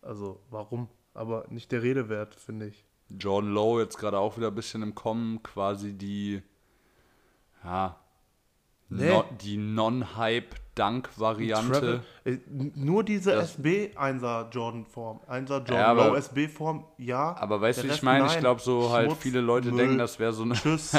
[0.00, 0.88] Also, warum?
[1.14, 2.84] Aber nicht der Rede wert, finde ich.
[3.08, 6.42] Jordan Lowe jetzt gerade auch wieder ein bisschen im Kommen, quasi die,
[7.64, 7.96] ja,
[8.88, 9.08] Nee.
[9.10, 12.02] no, die Non-Hype-Dunk-Variante.
[12.24, 15.20] Äh, nur diese Das- SB 1er Jordan Form.
[15.26, 17.36] 1er Jordan Ja, aber- Low SB Form, ja.
[17.36, 18.26] Aber weißt du, ich meine?
[18.26, 19.78] Ich glaube so halt, Schmutz, viele Leute Müll.
[19.78, 20.92] denken, das wäre so eine, Tschüss.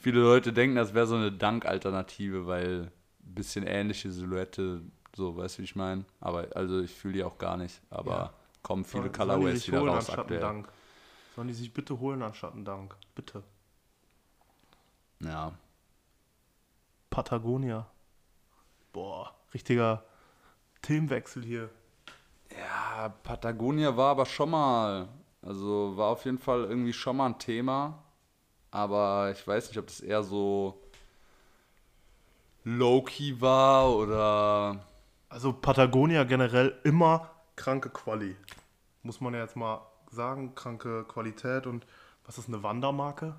[0.00, 2.90] viele Leute denken, das wäre so eine Dunk-Alternative, weil
[3.24, 4.82] ein bisschen ähnliche Silhouette,
[5.16, 6.04] so, weißt du, wie ich meine?
[6.20, 8.32] Aber, also ich fühle die auch gar nicht, aber Ja.
[8.62, 10.40] Kommen viele die Colorways wieder holen raus aktuell.
[10.40, 10.68] Dank?
[11.34, 12.96] Sollen die sich bitte holen anstatt einen Dank?
[13.14, 13.42] Bitte.
[15.20, 15.52] Ja,
[17.10, 17.86] Patagonia.
[18.92, 20.04] Boah, richtiger
[20.82, 21.70] Themenwechsel hier.
[22.56, 25.08] Ja, Patagonia war aber schon mal,
[25.42, 28.02] also war auf jeden Fall irgendwie schon mal ein Thema,
[28.70, 30.80] aber ich weiß nicht, ob das eher so
[32.64, 34.84] low-key war oder
[35.28, 38.36] Also Patagonia generell immer kranke Quali.
[39.02, 41.86] Muss man ja jetzt mal sagen, kranke Qualität und
[42.26, 43.34] was ist eine Wandermarke?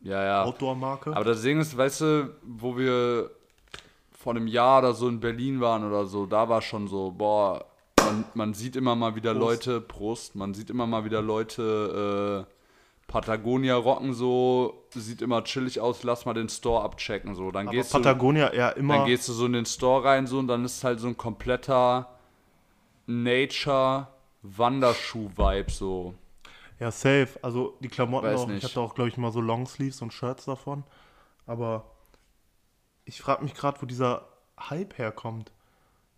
[0.00, 0.44] ja, ja.
[0.44, 1.14] Outdoor-Marke?
[1.14, 3.30] Aber das Ding ist, weißt du, wo wir
[4.12, 7.64] vor einem Jahr oder so in Berlin waren oder so, da war schon so, boah,
[7.98, 9.66] man, man sieht immer mal wieder Prost.
[9.66, 12.54] Leute, Prost, man sieht immer mal wieder Leute äh,
[13.06, 17.50] Patagonia rocken so, sieht immer chillig aus, lass mal den Store abchecken so.
[17.50, 18.98] Dann Aber gehst du Patagonia ja immer.
[18.98, 21.16] dann gehst du so in den Store rein so und dann ist halt so ein
[21.16, 22.17] kompletter
[23.08, 24.08] Nature
[24.42, 26.14] Wanderschuh-Vibe so.
[26.78, 27.28] Ja, safe.
[27.42, 28.46] Also die Klamotten Weiß auch.
[28.46, 28.58] nicht.
[28.58, 30.84] Ich hatte auch, glaube ich, mal so Longsleeves und Shirts davon.
[31.46, 31.90] Aber
[33.04, 34.28] ich frage mich gerade, wo dieser
[34.60, 35.50] Hype herkommt.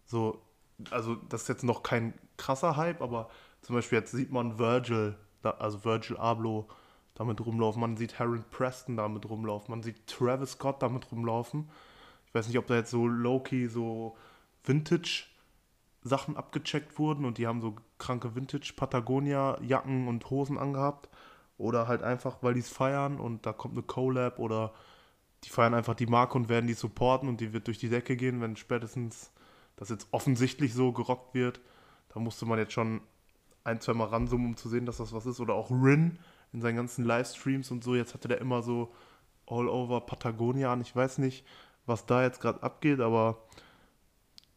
[0.05, 0.42] So,
[0.90, 3.31] also das ist jetzt noch kein krasser Hype, aber
[3.62, 6.68] zum Beispiel jetzt sieht man Virgil, also Virgil Abloh
[7.14, 7.81] damit rumlaufen.
[7.81, 9.70] Man sieht Harold Preston damit rumlaufen.
[9.70, 11.70] Man sieht Travis Scott damit rumlaufen.
[12.26, 14.16] Ich weiß nicht, ob da jetzt so low-key so
[14.64, 15.26] Vintage
[16.03, 21.09] Sachen abgecheckt wurden und die haben so kranke Vintage Patagonia Jacken und Hosen angehabt
[21.59, 24.73] oder halt einfach, weil die es feiern und da kommt eine Collab oder
[25.45, 28.17] die feiern einfach die Marke und werden die supporten und die wird durch die Decke
[28.17, 29.33] gehen, wenn spätestens
[29.77, 31.61] das jetzt offensichtlich so gerockt wird.
[32.13, 33.01] Da musste man jetzt schon
[33.65, 35.41] ein, zwei Mal ranzoomen, um zu sehen, dass das was ist.
[35.41, 36.19] Oder auch Rin
[36.53, 37.95] in seinen ganzen Livestreams und so.
[37.95, 38.93] Jetzt hatte der immer so
[39.47, 40.81] all over Patagonia an.
[40.81, 41.47] Ich weiß nicht,
[41.87, 43.43] was da jetzt gerade abgeht, aber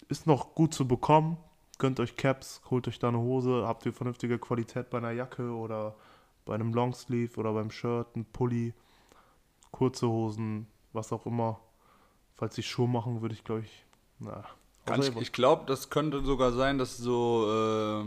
[0.09, 1.37] ist noch gut zu bekommen.
[1.79, 5.51] Gönnt euch Caps, holt euch da eine Hose, habt ihr vernünftige Qualität bei einer Jacke
[5.51, 5.95] oder
[6.45, 8.73] bei einem Longsleeve oder beim Shirt, ein Pulli,
[9.71, 11.59] kurze Hosen, was auch immer.
[12.35, 13.85] Falls ich Schuhe machen, würde ich glaube ich,
[14.19, 14.43] na,
[14.99, 18.05] ich ich glaube, das könnte sogar sein, dass so, äh,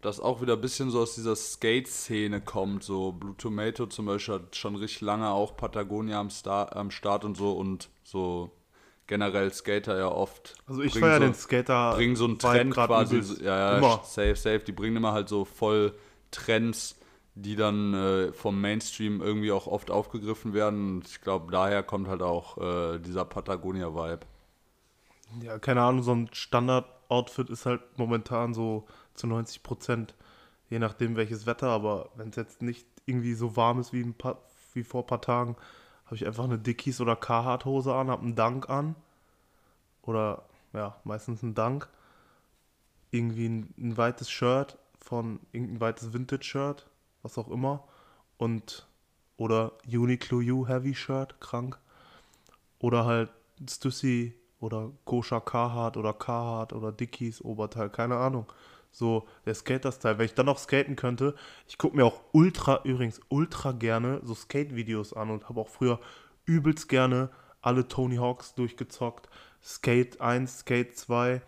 [0.00, 2.82] das auch wieder ein bisschen so aus dieser Skate-Szene kommt.
[2.82, 7.24] So Blue Tomato zum Beispiel hat schon richtig lange auch Patagonia am, Star am Start
[7.24, 8.50] und so und so
[9.06, 10.54] generell Skater ja oft.
[10.66, 11.94] Also ich feiere so, den Skater.
[11.94, 13.16] bringen so einen Trend quasi.
[13.16, 13.40] übelst.
[13.40, 14.00] Ja, ja, Immer.
[14.04, 14.60] safe, safe.
[14.60, 15.94] Die bringen immer halt so voll
[16.30, 16.98] Trends,
[17.34, 20.96] die dann äh, vom Mainstream irgendwie auch oft aufgegriffen werden.
[20.96, 24.26] Und ich glaube, daher kommt halt auch äh, dieser Patagonia-Vibe.
[25.40, 30.14] Ja, keine Ahnung, so ein Standard-Outfit ist halt momentan so zu 90 Prozent,
[30.68, 34.14] je nachdem welches Wetter, aber wenn es jetzt nicht irgendwie so warm ist wie, ein
[34.14, 34.42] paar,
[34.74, 35.56] wie vor ein paar Tagen,
[36.12, 38.96] habe ich einfach eine Dickies oder Carhartt-Hose an, habe einen Dunk an.
[40.02, 40.42] Oder
[40.74, 41.88] ja, meistens einen Dunk,
[43.10, 46.86] irgendwie ein, ein weites Shirt von irgendein weites Vintage-Shirt,
[47.22, 47.84] was auch immer.
[48.36, 48.86] Und
[49.38, 51.78] oder Uniqlo U Heavy Shirt, krank.
[52.78, 53.30] Oder halt
[53.66, 58.52] Stussy oder Gosha Carhartt oder Carhartt oder Dickies Oberteil, keine Ahnung.
[58.92, 60.18] So der Skater-Style.
[60.18, 61.34] Wenn ich dann noch skaten könnte,
[61.66, 65.98] ich gucke mir auch ultra, übrigens ultra gerne so Skate-Videos an und habe auch früher
[66.44, 67.30] übelst gerne
[67.62, 69.28] alle Tony Hawks durchgezockt.
[69.64, 71.40] Skate 1, Skate 2,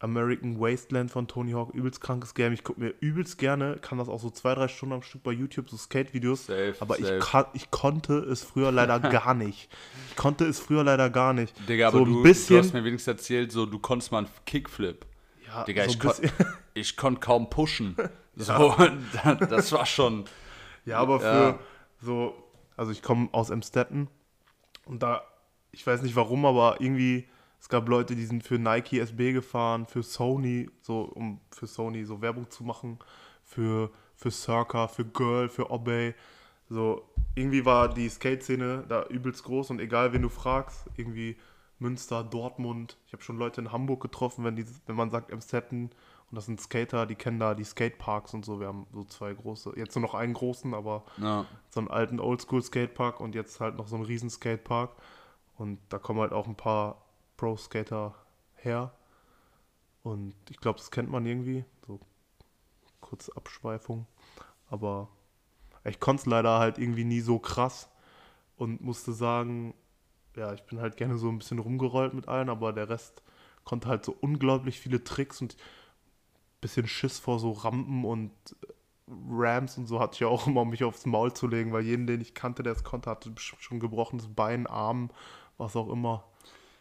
[0.00, 2.52] American Wasteland von Tony Hawk, übelst krankes Game.
[2.52, 5.32] Ich gucke mir übelst gerne, kann das auch so zwei, drei Stunden am Stück bei
[5.32, 6.50] YouTube, so Skate-Videos.
[6.80, 7.16] Aber safe.
[7.16, 9.70] Ich, kann, ich konnte es früher leider gar nicht.
[10.10, 11.54] Ich konnte es früher leider gar nicht.
[11.68, 14.18] Digga, so aber ein du, bisschen, du hast mir wenigstens erzählt, so du konntest mal
[14.18, 15.06] einen Kickflip.
[15.46, 16.12] ja, Digga, so ich, kon
[16.74, 17.96] ich konnte kaum pushen.
[18.36, 18.74] So,
[19.48, 20.24] das war schon.
[20.84, 21.58] ja, aber für Ja.
[22.00, 22.34] so,
[22.76, 24.08] also ich komme aus Emstetten
[24.86, 25.22] und da,
[25.70, 27.28] ich weiß nicht warum, aber irgendwie,
[27.60, 32.04] es gab Leute, die sind für Nike SB gefahren, für Sony, so um für Sony
[32.04, 32.98] so Werbung zu machen,
[33.44, 36.16] für, für Circa, für Girl, für Obey.
[36.68, 41.36] So, irgendwie war die Skate-Szene da übelst groß und egal wen du fragst, irgendwie
[41.78, 42.96] Münster, Dortmund.
[43.06, 45.90] Ich habe schon Leute in Hamburg getroffen, wenn, die, wenn man sagt Emstetten
[46.30, 48.58] und das sind Skater, die kennen da die Skateparks und so.
[48.60, 51.46] Wir haben so zwei große, jetzt nur noch einen großen, aber Ja.
[51.70, 54.90] so einen alten Oldschool-Skatepark und jetzt halt noch so einen riesen Skatepark.
[55.56, 57.02] Und da kommen halt auch ein paar
[57.36, 58.14] Pro-Skater
[58.56, 58.92] her.
[60.02, 61.64] Und ich glaube, das kennt man irgendwie.
[61.86, 62.00] So
[63.00, 64.06] kurze Abschweifung.
[64.68, 65.08] Aber
[65.84, 67.88] ich konnte es leider halt irgendwie nie so krass
[68.56, 69.74] und musste sagen,
[70.36, 73.22] ja, ich bin halt gerne so ein bisschen rumgerollt mit allen, aber der Rest
[73.64, 75.56] konnte halt so unglaublich viele Tricks und
[76.64, 78.30] bisschen Schiss vor so Rampen und
[79.06, 81.84] Rams und so hatte ich ja auch immer, um mich aufs Maul zu legen, weil
[81.84, 85.10] jeden, den ich kannte, der es konnte, hatte schon gebrochenes Bein, Arm,
[85.58, 86.24] was auch immer.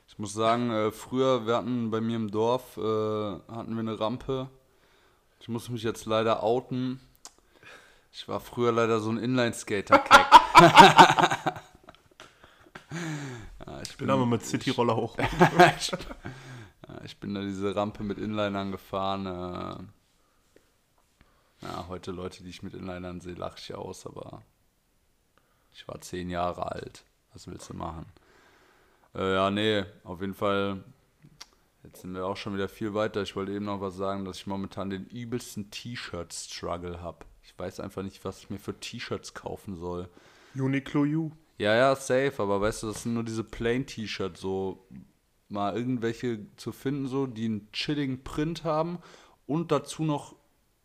[0.08, 4.00] Ich muss sagen, äh, früher, wir hatten bei mir im Dorf, äh, hatten wir eine
[4.00, 4.50] Rampe.
[5.42, 7.02] Ich muss mich jetzt leider outen.
[8.14, 10.26] Ich war früher leider so ein Inline-Skater-Keck.
[13.68, 15.18] ja, ich Bin aber mit Cityroller hoch.
[17.04, 19.26] ich, bin da diese Rampe mit Inlinern gefahren.
[19.26, 19.84] Äh,
[21.66, 24.42] ja, heute Leute, die ich mit Inlinern sehe, lache ich aus, aber
[25.74, 27.04] ich war zehn Jahre alt.
[27.34, 28.06] Was willst du machen?
[29.16, 30.84] Äh, ja, nee, auf jeden Fall.
[31.84, 33.22] Jetzt sind wir auch schon wieder viel weiter.
[33.22, 37.26] Ich wollte eben noch was sagen, dass ich momentan den übelsten T-Shirt-Struggle habe.
[37.44, 40.10] Ich weiß einfach nicht, was ich mir für T-Shirts kaufen soll.
[40.56, 41.32] Uniqlo U.
[41.58, 44.88] Ja, ja, safe, aber weißt du, das sind nur diese Plain-T-Shirts, so
[45.54, 49.00] mal irgendwelche zu finden, so, die einen chilligen Print haben
[49.48, 50.36] und dazu noch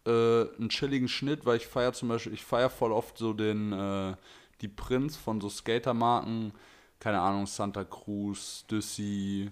[0.06, 3.72] äh, einen chilligen Schnitt, weil ich feiere zum Beispiel, ich feiere voll oft so den,
[3.72, 4.14] äh,
[4.60, 6.52] die Prints von so Skatermarken,
[7.00, 9.50] keine Ahnung, Santa Cruz, Düssi,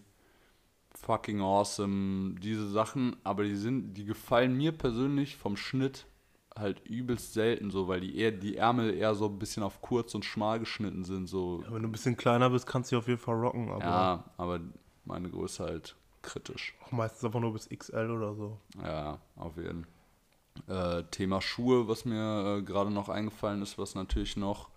[0.94, 6.06] fucking awesome, diese Sachen, aber die sind, die gefallen mir persönlich vom Schnitt
[6.56, 10.14] halt übelst selten so, weil die eher, die Ärmel eher so ein bisschen auf kurz
[10.14, 11.62] und schmal geschnitten sind, so.
[11.62, 13.84] Ja, wenn du ein bisschen kleiner bist, kannst du die auf jeden Fall rocken, aber
[13.84, 14.60] Ja, aber
[15.06, 16.74] meine Größe halt kritisch.
[16.84, 18.58] auch meistens einfach nur bis XL oder so.
[18.82, 19.92] Ja, auf jeden Fall.
[21.00, 24.70] Äh, Thema Schuhe, was mir äh, gerade noch eingefallen ist, was natürlich noch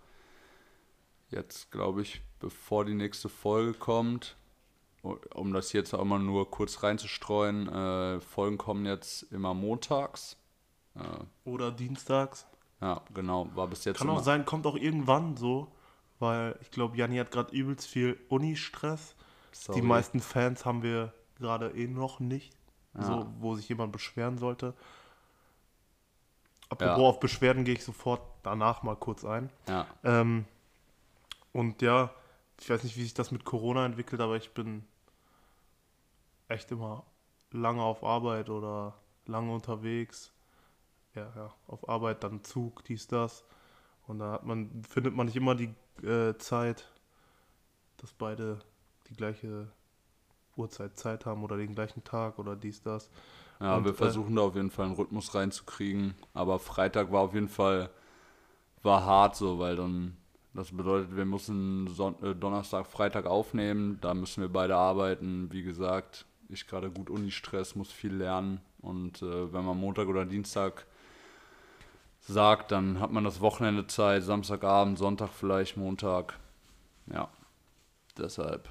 [1.30, 4.36] jetzt, glaube ich, bevor die nächste Folge kommt,
[5.02, 10.36] um das jetzt auch mal nur kurz reinzustreuen, äh, Folgen kommen jetzt immer montags.
[10.94, 12.46] Äh, Oder dienstags.
[12.82, 15.72] ja, genau, war bis jetzt Kann immer, auch sein, kommt auch irgendwann so,
[16.18, 19.14] weil ich glaube, Janni hat gerade übelst viel Uni-Stress.
[19.52, 19.80] Sorry.
[19.80, 22.52] Die meisten Fans haben wir gerade eh noch nicht,
[22.94, 23.02] Ja.
[23.04, 24.74] so, wo sich jemand beschweren sollte.
[26.68, 27.04] Apropos Ja.
[27.04, 29.50] auf Beschwerden gehe ich sofort danach mal kurz ein.
[29.68, 29.86] Ja.
[30.04, 30.44] Ähm,
[31.52, 32.10] und ja,
[32.60, 34.84] ich weiß nicht, wie sich das mit Corona entwickelt, aber ich bin
[36.48, 37.04] echt immer
[37.50, 38.94] lange auf Arbeit oder
[39.26, 40.32] lange unterwegs.
[41.16, 43.44] Ja, ja, auf Arbeit, dann Zug, dies, das.
[44.06, 46.88] Und da hat man, findet man nicht immer die äh, Zeit,
[47.96, 48.60] dass beide
[49.10, 49.68] die gleiche
[50.56, 53.10] Uhrzeit Zeit haben oder den gleichen Tag oder dies, das.
[53.60, 56.14] Ja, Und, wir äh, versuchen da auf jeden Fall einen Rhythmus reinzukriegen.
[56.32, 57.90] Aber Freitag war auf jeden Fall
[58.82, 60.16] war hart so, weil dann
[60.52, 63.98] das bedeutet, wir müssen Son äh, Donnerstag, Freitag aufnehmen.
[64.00, 65.52] Da müssen wir beide arbeiten.
[65.52, 68.60] Wie gesagt, ich gerade gut Uni-Stress, muss viel lernen.
[68.80, 70.86] Und äh, wenn man Montag oder Dienstag
[72.20, 76.38] sagt, dann hat man das Wochenende Zeit, Samstagabend, Sonntag vielleicht, Montag.
[77.06, 77.28] Ja,
[78.18, 78.68] deshalb.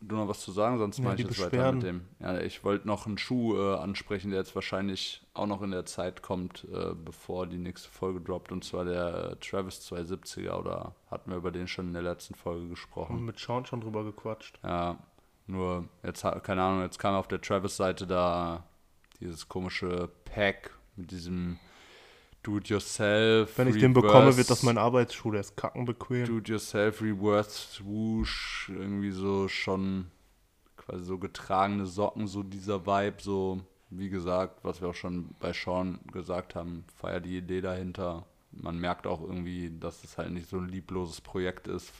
[0.00, 2.02] Du noch was zu sagen, sonst Ja, mache ich jetzt weiter mit dem.
[2.20, 5.86] Ja, ich wollte noch einen Schuh äh, ansprechen, der jetzt wahrscheinlich auch noch in der
[5.86, 10.94] Zeit kommt, äh, bevor die nächste Folge droppt, und zwar der äh, Travis 270er, oder
[11.10, 13.24] hatten wir über den schon in der letzten Folge gesprochen?
[13.24, 14.60] mit Sean schon drüber gequatscht.
[14.62, 14.98] Ja,
[15.48, 18.64] nur jetzt, keine Ahnung, jetzt kam auf der Travis-Seite da
[19.20, 21.58] dieses komische Pack mit diesem
[22.42, 23.58] Do-it-yourself.
[23.58, 26.24] Wenn ich den bekomme, Reverse- wird das mein Arbeitsschuh, der ist kackenbequem.
[26.26, 30.10] Do-it-yourself Reverse Swoosh, irgendwie so schon
[30.76, 35.52] quasi so getragene Socken, so dieser Vibe, so wie gesagt, was wir auch schon bei
[35.52, 38.26] Sean gesagt haben, feier die Idee dahinter.
[38.52, 41.92] Man merkt auch irgendwie, dass es halt nicht so ein liebloses Projekt ist.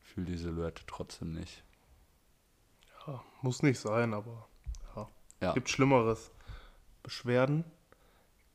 [0.00, 1.62] Fühl die Silhouette trotzdem nicht.
[3.06, 4.48] Ja, muss nicht sein, aber
[4.96, 5.08] ja.
[5.40, 5.52] Ja.
[5.52, 6.30] Gibt Schlimmeres.
[7.02, 7.64] Beschwerden.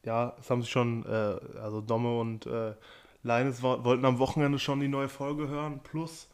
[0.09, 2.73] Ja, es haben sich schon, äh, also Domme und äh,
[3.21, 5.81] Leines wollten am Wochenende schon die neue Folge hören.
[5.83, 6.27] Plus,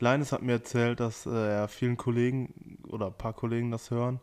[0.00, 4.18] Leines hat mir erzählt, dass äh, er vielen Kollegen oder ein paar Kollegen das hören.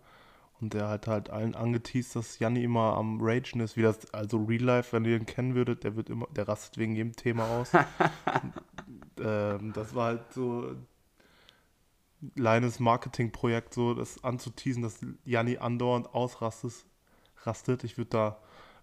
[0.59, 4.43] Und er hat halt allen angeteased, dass Janni immer am Ragen ist, wie das, also
[4.43, 7.45] Real Life, wenn ihr ihn kennen würdet, der wird immer, der rastet wegen jedem Thema
[7.45, 7.71] aus.
[9.23, 10.75] ähm, das war halt so
[12.35, 16.73] Leines Marketingprojekt, so das anzuteasen, dass Janni andauernd ausrastet.
[17.45, 17.85] Rastet.
[17.85, 18.37] Ich würde da,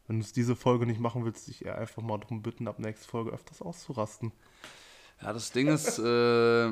[0.06, 2.78] wenn du es diese Folge nicht machen willst, dich eher einfach mal darum bitten, ab
[2.78, 4.32] nächste Folge öfters auszurasten.
[5.22, 6.68] Ja, das Ding ist, äh,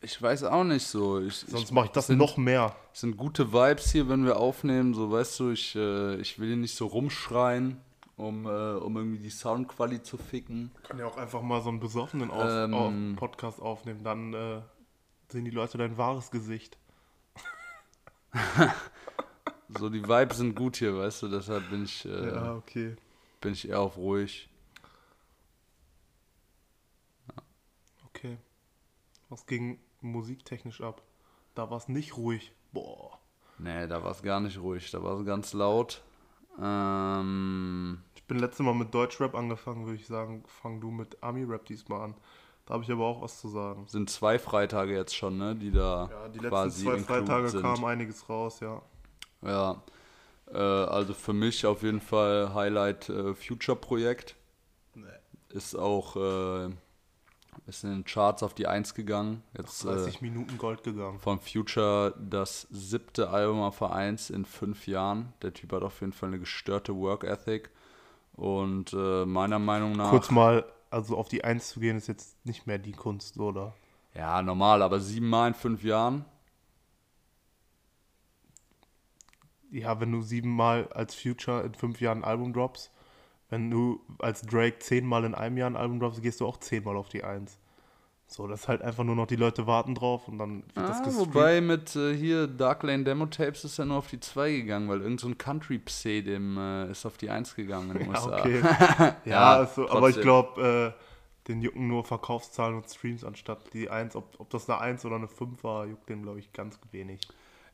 [0.00, 1.20] ich weiß auch nicht so.
[1.20, 2.74] Ich, Sonst ich, mache ich das sind- noch mehr.
[2.92, 4.94] Es sind gute Vibes hier, wenn wir aufnehmen.
[4.94, 7.80] So, weißt du, ich, äh, ich will hier nicht so rumschreien,
[8.16, 10.70] um, äh, um irgendwie die Soundqualität zu ficken.
[10.84, 12.74] kann ja auch einfach mal so einen besoffenen auf, Ähm.
[12.74, 14.04] auf Podcast aufnehmen.
[14.04, 14.60] Dann äh,
[15.30, 16.78] sehen die Leute dein wahres Gesicht.
[19.68, 22.96] So, die Vibes sind gut hier, weißt du, deshalb bin ich, äh, okay.
[23.40, 24.48] bin ich eher auf ruhig.
[28.08, 28.38] Okay.
[29.28, 31.02] Was ging musiktechnisch ab?
[31.54, 32.52] Da war es nicht ruhig.
[32.72, 33.18] Boah.
[33.58, 36.02] Nee, da war es gar nicht ruhig, da war es ganz laut.
[36.62, 41.64] Ähm, Ich bin letztes Mal mit Deutschrap angefangen, würde ich sagen, fang du mit Ami-Rap
[41.66, 42.14] diesmal an.
[42.66, 43.86] Da habe ich aber auch was zu sagen.
[43.86, 47.62] sind zwei Freitage jetzt schon, ne, die da Ja, die letzten quasi zwei Freitage sind.
[47.62, 48.82] kam einiges raus, ja.
[49.42, 49.82] Ja,
[50.52, 54.36] äh, also für mich auf jeden Fall Highlight äh, Future Projekt.
[54.94, 55.04] Nee.
[55.50, 56.70] Ist auch äh,
[57.66, 59.42] ist in den Charts auf die 1 gegangen.
[59.56, 61.18] Jetzt äh, 30 Minuten Gold gegangen.
[61.18, 65.32] von Future das siebte Album auf der 1 in fünf Jahren.
[65.42, 67.70] Der Typ hat auf jeden Fall eine gestörte Work Ethic.
[68.34, 70.10] Und äh, meiner Meinung nach.
[70.10, 73.74] Kurz mal, also auf die Eins zu gehen, ist jetzt nicht mehr die Kunst, oder?
[74.14, 76.24] Ja, normal, aber siebenmal in fünf Jahren.
[79.70, 82.90] Ja, wenn du siebenmal als Future in fünf Jahren ein Album droppst,
[83.50, 86.96] wenn du als Drake zehnmal in einem Jahr ein Album droppst, gehst du auch zehnmal
[86.96, 87.58] auf die Eins.
[88.28, 90.98] So, das ist halt einfach nur noch, die Leute warten drauf und dann wird das
[91.00, 91.28] Ah, gestreamt.
[91.28, 94.88] wobei mit äh, hier Dark Lane Demo Tapes ist er nur auf die 2 gegangen,
[94.88, 98.18] weil irgend so Country Pse dem äh, ist auf die 1 gegangen in den Ja,
[98.18, 98.38] USA.
[98.38, 98.60] okay.
[99.00, 103.90] ja, Ja, also, aber ich glaube, äh, den jucken nur Verkaufszahlen und Streams anstatt die
[103.90, 104.16] Eins.
[104.16, 107.20] Ob, ob das eine Eins oder eine Fünf war, juckt den, glaube ich, ganz wenig.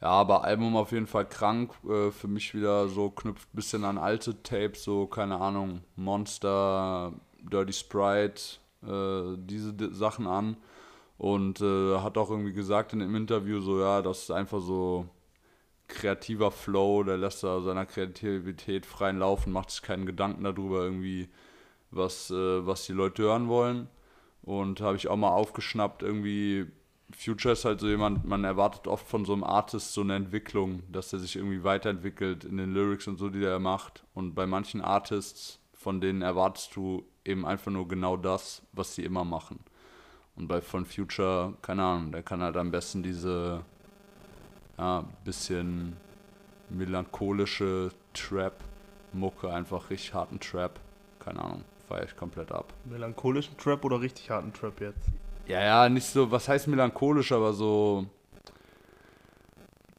[0.03, 1.73] Ja, aber Album auf jeden Fall krank.
[1.89, 7.13] Äh, für mich wieder so knüpft ein bisschen an alte Tapes, so keine Ahnung, Monster,
[7.41, 8.43] Dirty Sprite,
[8.83, 10.57] äh, diese Sachen an.
[11.19, 15.07] Und äh, hat auch irgendwie gesagt in dem Interview so, ja, das ist einfach so
[15.89, 21.29] kreativer Flow, der lässt da seiner Kreativität freien Laufen, macht sich keinen Gedanken darüber irgendwie,
[21.93, 23.89] was, äh, was die Leute hören wollen.
[24.43, 26.67] Und habe ich auch mal aufgeschnappt, irgendwie,
[27.17, 30.83] Future ist halt so jemand, man erwartet oft von so einem Artist so eine Entwicklung,
[30.91, 34.05] dass er sich irgendwie weiterentwickelt in den Lyrics und so, die er macht.
[34.15, 39.05] Und bei manchen Artists, von denen erwartest du eben einfach nur genau das, was sie
[39.05, 39.61] immer machen.
[40.37, 43.65] Und bei von Future, keine Ahnung, der kann halt am besten diese
[44.79, 45.97] ja, bisschen
[46.71, 50.81] melancholische Trap-Mucke, einfach richtig harten Trap.
[51.19, 52.73] Keine Ahnung, feiere ich komplett ab.
[52.85, 55.09] Melancholischen Trap oder richtig harten Trap jetzt?
[55.47, 58.07] Ja, ja, nicht so, was heißt melancholisch, aber so.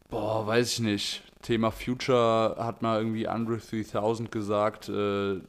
[0.09, 1.23] Boah, weiß ich nicht.
[1.41, 5.41] Thema Future hat mal irgendwie Andre 3000 gesagt, äh,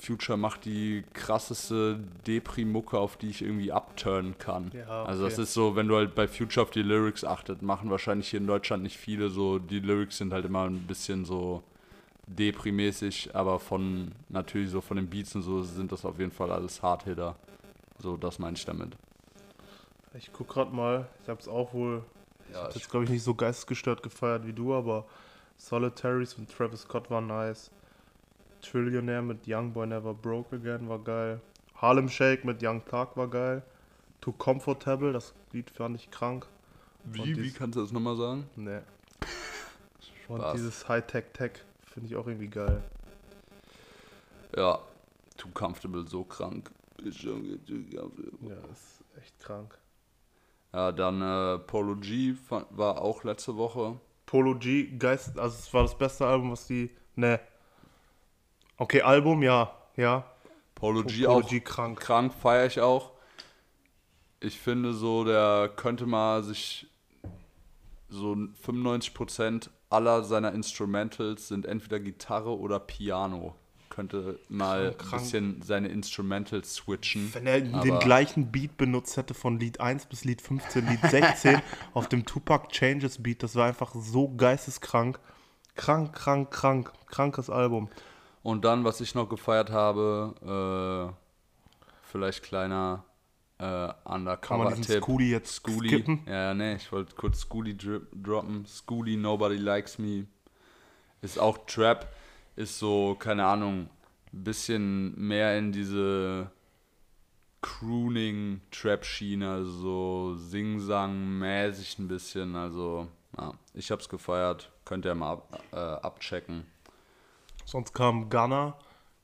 [0.00, 4.70] Future macht die krasseste Depri-Mucke, auf die ich irgendwie abturnen kann.
[4.72, 5.42] Ja, Also das okay.
[5.42, 8.46] ist so, wenn du halt bei Future auf die Lyrics achtet, machen wahrscheinlich hier in
[8.46, 11.62] Deutschland nicht viele so, die Lyrics sind halt immer ein bisschen so
[12.26, 16.50] Depri-mäßig, aber von, natürlich so von den Beats und so sind das auf jeden Fall
[16.52, 17.36] alles Hardhitter.
[17.98, 18.96] So, das meine ich damit.
[20.14, 22.04] Ich guck grad mal, ich hab's auch wohl
[22.52, 25.06] Ja, jetzt glaube ich nicht so geistesgestört gefeiert wie du, aber
[25.56, 27.70] Solitaries von Travis Scott war nice.
[28.62, 31.40] Trillionaire mit Young Boy Never Broke Again war geil.
[31.76, 33.62] Harlem Shake mit Young Thug war geil.
[34.20, 36.46] Too Comfortable, das Lied fand ich krank.
[37.04, 38.48] Wie, Und wie kannst du das nochmal sagen?
[38.56, 38.80] Nee.
[40.28, 41.52] Und dieses High-Tech Tech
[41.82, 42.82] finde ich auch irgendwie geil.
[44.56, 44.80] Ja,
[45.36, 46.70] too comfortable, so krank.
[47.02, 48.50] Ist schon too comfortable.
[48.50, 49.78] Ja, ist echt krank.
[50.72, 52.34] Ja, dann äh, Polo G
[52.70, 53.98] war auch letzte Woche.
[54.26, 56.90] Polo G, Geist, also es war das beste Album, was die.
[57.16, 57.40] Ne.
[58.76, 59.74] Okay, Album, ja.
[59.96, 60.24] Ja.
[60.74, 61.98] Polo G Polo auch G krank.
[61.98, 63.10] krank, feiere ich auch.
[64.38, 66.86] Ich finde so, der könnte mal sich
[68.08, 73.56] so 95% aller seiner Instrumentals sind entweder Gitarre oder Piano.
[73.90, 77.34] Könnte mal ein bisschen seine Instrumentals switchen.
[77.34, 81.60] Wenn er den gleichen Beat benutzt hätte von Lied 1 bis Lied 15, Lied 16
[81.92, 85.18] auf dem Tupac Changes Beat, das war einfach so geisteskrank.
[85.74, 86.92] Krank, krank, krank.
[87.06, 87.88] Krankes Album.
[88.42, 93.04] Und dann, was ich noch gefeiert habe, äh, vielleicht kleiner
[93.58, 94.28] äh, Kann man
[94.74, 95.02] diesen Undercover-Tipp.
[95.02, 95.88] Scooty jetzt Schoolie.
[95.90, 96.20] skippen?
[96.26, 98.64] Ja, ja, nee, ich wollte kurz Schoolie dri- droppen.
[98.66, 100.26] Schoolie, Nobody Likes Me.
[101.22, 102.06] Ist auch Trap.
[102.60, 103.88] Ist so, keine Ahnung,
[104.34, 106.50] ein bisschen mehr in diese
[107.62, 112.56] Crooning-Trap-Schiene, also so Sing-Sang-mäßig ein bisschen.
[112.56, 113.08] Also,
[113.38, 114.70] ja, ich hab's gefeiert.
[114.84, 116.66] Könnt ihr mal ab, äh, abchecken.
[117.64, 118.76] Sonst kam Gunna.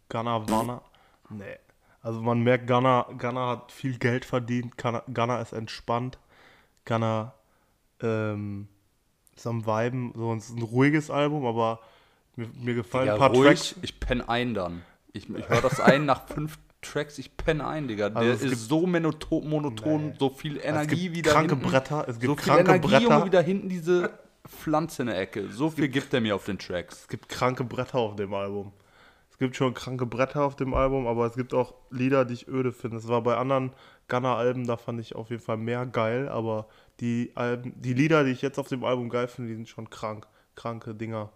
[0.08, 0.80] Gunna Wanna.
[1.28, 1.58] Nee.
[2.00, 4.78] Also man merkt, Gunna, Gunna hat viel Geld verdient.
[4.78, 6.18] Gunna ist entspannt.
[6.86, 7.34] Gunna
[8.00, 8.68] ähm,
[9.36, 10.14] ist am Viben.
[10.16, 11.80] So, es ein ruhiges Album, aber
[12.36, 13.74] mir, mir gefallen Ja, ein paar ruhig, Tracks.
[13.82, 14.82] ich penne ein dann.
[15.12, 18.10] Ich, ich höre das ein nach fünf Tracks, ich penne ein, Digga.
[18.10, 20.14] Der Also ist so monoto monoton, Nee.
[20.18, 21.68] so viel Es Energie gibt wieder kranke hinten.
[21.70, 22.04] Bretter.
[22.08, 23.24] Es gibt so viel kranke Energie, Junge, Bretter.
[23.26, 24.10] wieder hinten diese
[24.46, 25.48] Pflanze in der Ecke.
[25.50, 27.00] So viel gibt er mir auf den Tracks.
[27.02, 28.72] Es gibt kranke Bretter auf dem Album.
[29.30, 32.48] Es gibt schon kranke Bretter auf dem Album, aber es gibt auch Lieder, die ich
[32.48, 32.98] öde finde.
[32.98, 33.72] Es war bei anderen
[34.08, 36.68] Gunner-Alben, da fand ich auf jeden Fall mehr geil, aber
[37.00, 39.90] die Alben, die Lieder, die ich jetzt auf dem Album geil finde, die sind schon
[39.90, 40.26] krank.
[40.54, 41.32] Kranke Dinger.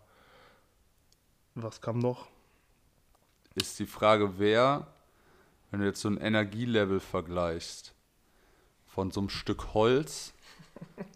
[1.54, 2.28] Was kam noch?
[3.54, 4.86] Ist die Frage, wer,
[5.70, 7.94] wenn du jetzt so ein Energielevel vergleichst,
[8.86, 10.32] von so einem Stück Holz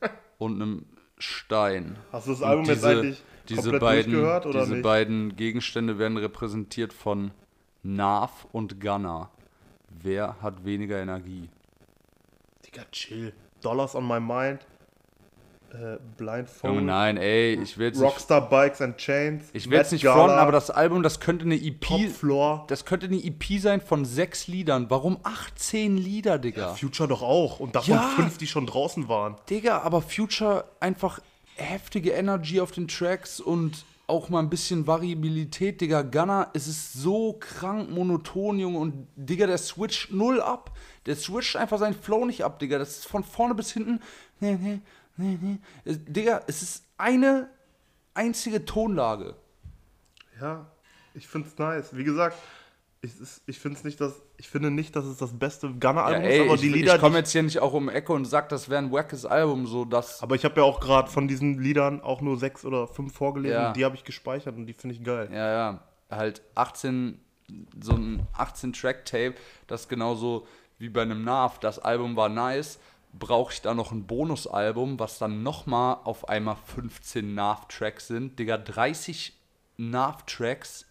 [0.38, 0.86] und einem
[1.18, 1.96] Stein.
[2.12, 4.82] Hast du das Album jetzt eigentlich diese beiden, durchgehört oder diese nicht?
[4.82, 7.30] beiden Gegenstände werden repräsentiert von
[7.82, 9.30] Nav und Gunner.
[9.88, 11.48] Wer hat weniger Energie?
[12.66, 13.32] Digga, chill.
[13.60, 14.66] Dollars on my mind.
[15.74, 16.84] Äh, Blindfold.
[16.84, 19.46] nein, ey, ich will jetzt nicht, Rockstar Bikes and Chains.
[19.52, 22.00] ich will jetzt Met nicht Gala, fronten, aber das Album, das könnte eine EP, Top
[22.10, 22.64] Floor.
[22.68, 24.86] das könnte eine EP sein von sechs Liedern.
[24.88, 26.74] Warum 18 Lieder, Digga?
[26.74, 27.58] Future doch auch.
[27.60, 28.12] Und davon Ja.
[28.14, 29.36] fünf, die schon draußen waren.
[29.50, 31.18] Digga, aber Future einfach
[31.56, 36.02] heftige Energy auf den Tracks und auch mal ein bisschen Variabilität, Digga.
[36.02, 38.78] Gunner, es ist so krank monoton, Junge.
[38.78, 40.72] Und Digga, der switcht null ab.
[41.06, 42.78] Der switcht einfach seinen Flow nicht ab, Digga.
[42.78, 44.00] Das ist von vorne bis hinten.
[45.16, 45.58] Nee, nee.
[45.84, 47.48] Es- Digga, es ist eine
[48.14, 49.34] einzige Tonlage.
[50.40, 50.66] Ja,
[51.14, 51.96] ich find's nice.
[51.96, 52.36] Wie gesagt,
[53.00, 53.12] ich,
[53.46, 56.44] ich find's nicht, dass ich finde nicht, dass es das beste Ja, Gunner-Album ey, ist,
[56.46, 58.68] aber ich, die Lieder, ich komme jetzt hier nicht auch um Ecke und sag, das
[58.68, 60.22] wäre ein wackes Album, so dass.
[60.22, 63.56] aber ich habe ja auch gerade von diesen Liedern auch nur sechs oder fünf vorgelesen.
[63.56, 63.72] Ja.
[63.72, 65.28] Die habe ich gespeichert und die finde ich geil.
[65.32, 65.80] Ja, ja.
[66.10, 67.20] Halt 18,
[67.80, 69.34] so ein 18-Track-Tape,
[69.66, 70.46] das genauso
[70.78, 71.60] wie bei einem Nav.
[71.60, 72.78] Das Album war nice.
[73.18, 78.38] Brauche ich da noch ein Bonusalbum, was dann nochmal auf einmal 15 Nav-Tracks sind.
[78.38, 79.32] Digga, 30
[79.76, 80.86] Nav-Tracks.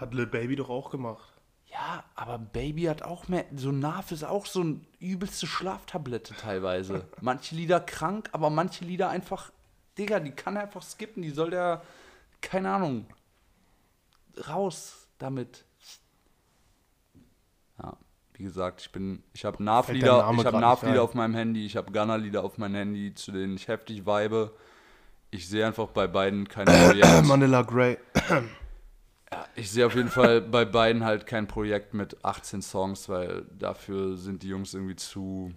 [0.00, 1.36] Hat Lil Baby doch auch gemacht.
[1.66, 3.44] Ja, aber Baby hat auch mehr.
[3.54, 7.06] So Nav ist auch so ein übelste Schlaftablette teilweise.
[7.20, 9.52] manche Lieder krank, aber manche Lieder einfach.
[9.98, 11.22] Digga, die kann er einfach skippen.
[11.22, 11.82] Die soll der.
[12.40, 13.06] Keine Ahnung.
[14.48, 15.64] Raus damit.
[17.78, 17.96] Ja,
[18.36, 20.98] wie gesagt, ich bin, ich habe der Nav-Lieder, Nav-Lieder ein.
[20.98, 24.52] auf meinem Handy, ich habe Gunner-Lieder auf meinem Handy, zu denen ich heftig vibe.
[25.30, 27.24] Ich sehe einfach bei beiden kein Projekt.
[27.24, 27.98] Manila Grey.
[29.56, 34.16] Ich sehe auf jeden Fall bei beiden halt kein Projekt mit 18 Songs, weil dafür
[34.16, 35.52] sind die Jungs irgendwie zu,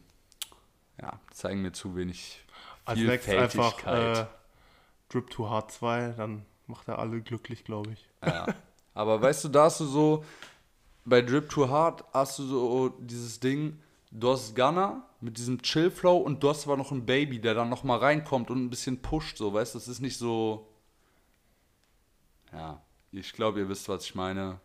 [1.00, 2.44] ja, zeigen mir zu wenig
[2.84, 4.26] Als nächstes einfach äh,
[5.10, 8.10] Drip to Hard 2, dann macht er alle glücklich, glaube ich.
[8.26, 8.48] Ja.
[8.96, 10.26] Aber weißt du, da hast du so,
[11.06, 13.80] bei Drip Too Hard hast du so dieses Ding,
[14.12, 17.70] du hast Gunner mit diesem Chill-Flow und du hast aber noch einen Baby, der dann
[17.70, 20.68] nochmal reinkommt und ein bisschen pusht, so, weißt du, das ist nicht so,
[22.52, 22.82] ja,
[23.12, 24.60] ich glaube, ihr wisst, was ich meine.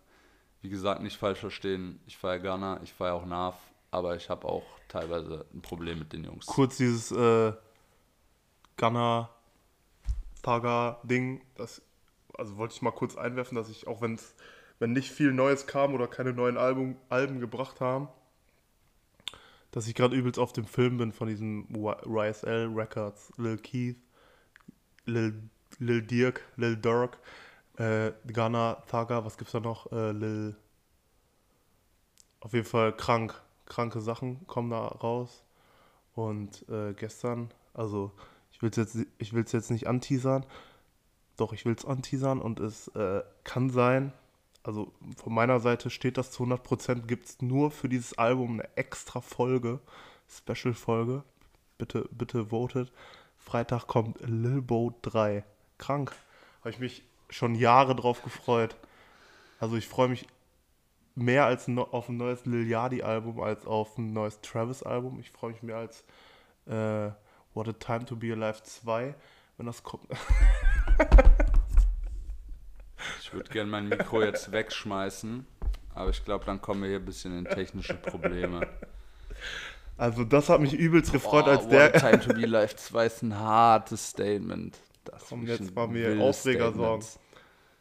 [0.61, 3.55] Wie gesagt, nicht falsch verstehen, ich feiere Gunner, ich feiere auch Nav,
[3.91, 6.47] aber ich habe auch teilweise ein Problem mit den Jungs.
[6.47, 7.53] Kurz dieses äh,
[8.79, 9.29] Gunner
[10.43, 11.83] Taga Ding, das
[12.37, 14.35] also wollte ich mal kurz einwerfen, dass ich auch wenn's
[14.85, 18.09] wenn nicht viel Neues kam oder keine neuen Album, Alben gebracht haben,
[19.71, 23.97] dass ich gerade übelst auf dem Film bin von diesem YSL Records, Lil Keith,
[25.07, 27.17] Lil, Lil Dirk, Lil Durk,
[27.79, 29.91] äh, Gunner, Thaga, was gibt's da noch?
[29.91, 30.55] Äh, Lil.
[32.41, 33.41] Auf jeden Fall krank.
[33.65, 35.47] Kranke Sachen kommen da raus.
[36.15, 38.13] Und äh, gestern, also
[38.53, 40.45] ich will es jetzt, ich will's jetzt nicht anteasern,
[41.39, 44.13] doch ich will es anteasern und es äh, kann sein,
[44.65, 44.93] also
[45.23, 49.21] von meiner Seite steht das zu 100%, gibt es nur für dieses Album eine extra
[49.21, 49.79] Folge,
[50.29, 51.23] Special-Folge.
[51.77, 52.91] Bitte, bitte votet.
[53.37, 55.45] Freitag kommt Lil Boat 3.
[55.77, 56.13] Krank.
[56.61, 58.77] Habe ich mich schon Jahre drauf gefreut.
[59.61, 60.27] Also ich freue mich
[61.15, 65.21] mehr als no auf ein neues Lil Yachty-Album als auf ein neues Travis-Album.
[65.21, 66.05] Ich freue mich mehr als
[66.67, 67.11] äh,
[67.53, 69.15] What a Time to Be Alive 2,
[69.59, 70.09] wenn das kommt.
[73.35, 75.45] Ich würde gerne mein Mikro jetzt wegschmeißen,
[75.93, 78.65] aber ich glaube, dann kommen wir hier ein bisschen in technische Probleme.
[79.97, 81.97] Also das hat mich übelst gefreut, Oh, als What der...
[81.97, 84.79] a Time to Be Live 2 ist ein hartes Statement.
[85.05, 87.19] Das Komm, jetzt mal mir wildes Aufreger Statement.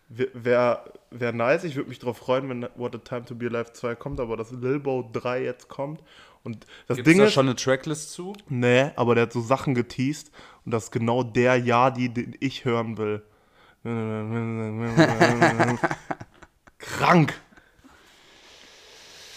[0.09, 3.73] Wäre wär nice, ich würde mich drauf freuen, wenn What a Time to Be Alive
[3.73, 6.01] 2 kommt, aber dass Lil Bo 3 jetzt kommt.
[6.43, 8.33] Und das Gibt's Ding da ist, schon eine Tracklist zu?
[8.49, 10.31] nee, aber der hat so Sachen geteased
[10.65, 13.21] und das ist genau der Yadi, den ich hören will.
[16.77, 17.33] Krank!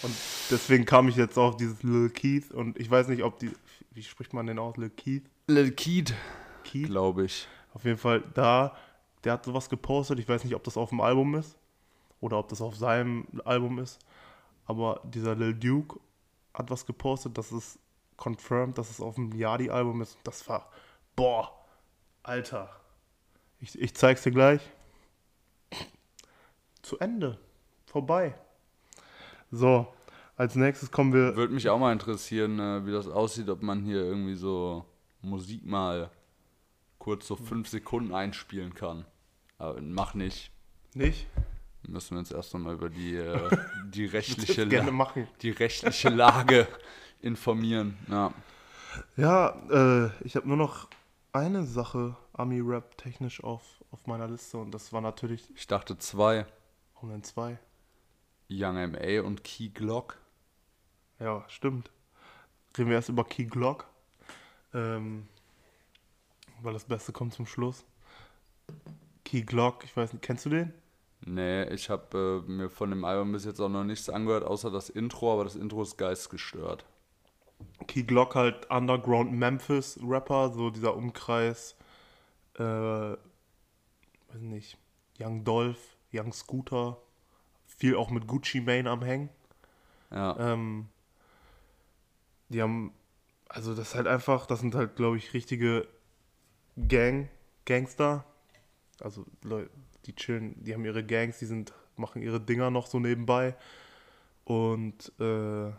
[0.02, 0.14] Und
[0.50, 3.50] deswegen kam ich jetzt auf dieses Lil Keith und ich weiß nicht, ob die,
[3.90, 5.24] wie spricht man den aus, Lil Keith?
[5.48, 6.14] Lil Keed,
[6.62, 6.86] Keith?
[6.86, 7.48] glaube ich.
[7.74, 8.76] Auf jeden Fall da,
[9.24, 10.20] der hat sowas gepostet.
[10.20, 11.58] Ich weiß nicht, ob das auf dem Album ist
[12.20, 13.98] oder ob das auf seinem Album ist.
[14.64, 15.98] Aber dieser Lil Duke
[16.54, 17.80] hat was gepostet, das ist
[18.16, 20.18] confirmed, dass es auf dem Yadi-Album ist.
[20.24, 20.70] Das war,
[21.16, 21.52] boah,
[22.22, 22.70] Alter.
[23.60, 24.60] Ich, ich zeig's dir gleich.
[26.82, 27.38] Zu Ende.
[27.86, 28.34] Vorbei.
[29.50, 29.92] So,
[30.36, 31.36] als nächstes kommen wir.
[31.36, 34.84] Würde mich auch mal interessieren, äh, wie das aussieht, ob man hier irgendwie so
[35.22, 36.10] Musik mal
[36.98, 39.04] kurz so fünf Sekunden einspielen kann.
[39.58, 40.50] Aber mach nicht.
[40.94, 41.26] Nicht?
[41.88, 43.48] Müssen wir uns erst noch mal über die, äh,
[43.86, 46.66] die, rechtliche, La die rechtliche Lage
[47.22, 47.96] informieren.
[48.08, 48.32] Ja.
[49.16, 50.88] Ja, äh, ich habe nur noch
[51.32, 56.46] eine Sache Ami-Rap technisch auf, auf meiner Liste und das war natürlich Ich dachte zwei.
[57.00, 57.58] um den zwei.
[58.48, 60.18] Young MA und Key Glock.
[61.18, 61.90] Ja, stimmt.
[62.76, 63.86] Reden wir erst über Key Glock.
[64.74, 65.26] Ähm,
[66.62, 67.84] weil das Beste kommt zum Schluss.
[69.24, 70.72] Key Glock, ich weiß nicht, kennst du den?
[71.24, 74.70] Nee, ich habe äh, mir von dem Album bis jetzt auch noch nichts angehört, außer
[74.70, 76.84] das Intro, aber das Intro ist geistgestört.
[77.88, 81.74] Key Glock halt Underground Memphis Rapper, so dieser Umkreis,
[82.58, 83.16] äh,
[84.32, 84.78] weiß nicht,
[85.18, 86.98] Young Dolph, Young Scooter,
[87.66, 89.28] viel auch mit Gucci Mane am Hängen.
[90.10, 90.36] Ja.
[90.38, 90.88] Ähm,
[92.48, 92.92] die haben,
[93.48, 95.88] also das ist halt einfach, das sind halt, glaube ich, richtige
[96.76, 97.28] Gang,
[97.64, 98.24] Gangster.
[99.00, 99.70] Also Leute,
[100.06, 103.56] die chillen, die haben ihre Gangs, die sind, machen ihre Dinger noch so nebenbei
[104.44, 105.72] und äh,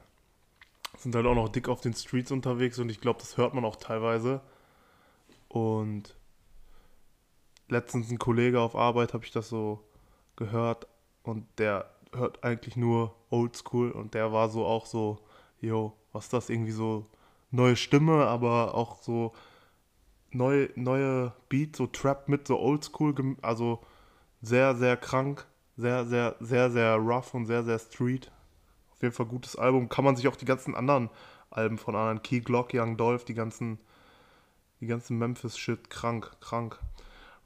[0.98, 3.66] sind halt auch noch dick auf den Streets unterwegs und ich glaube, das hört man
[3.66, 4.42] auch teilweise.
[5.48, 6.17] Und
[7.70, 9.84] letztens ein Kollege auf Arbeit habe ich das so
[10.36, 10.88] gehört
[11.24, 15.20] und der hört eigentlich nur Oldschool und der war so auch so,
[15.60, 17.06] yo, was ist das irgendwie so
[17.52, 19.34] neue Stimme, aber auch so
[20.32, 23.82] neue, neue Beat, so Trap mit so Oldschool, also
[24.42, 25.46] sehr, sehr krank,
[25.76, 28.32] sehr, sehr, sehr, sehr rough und sehr, sehr street.
[28.92, 29.90] Auf jeden Fall gutes Album.
[29.90, 31.10] Kann man sich auch die ganzen anderen
[31.50, 33.80] Alben von anderen, Key Glock, Young Dolph, die ganzen,
[34.82, 36.80] die ganzen Memphis-Shit, krank, krank.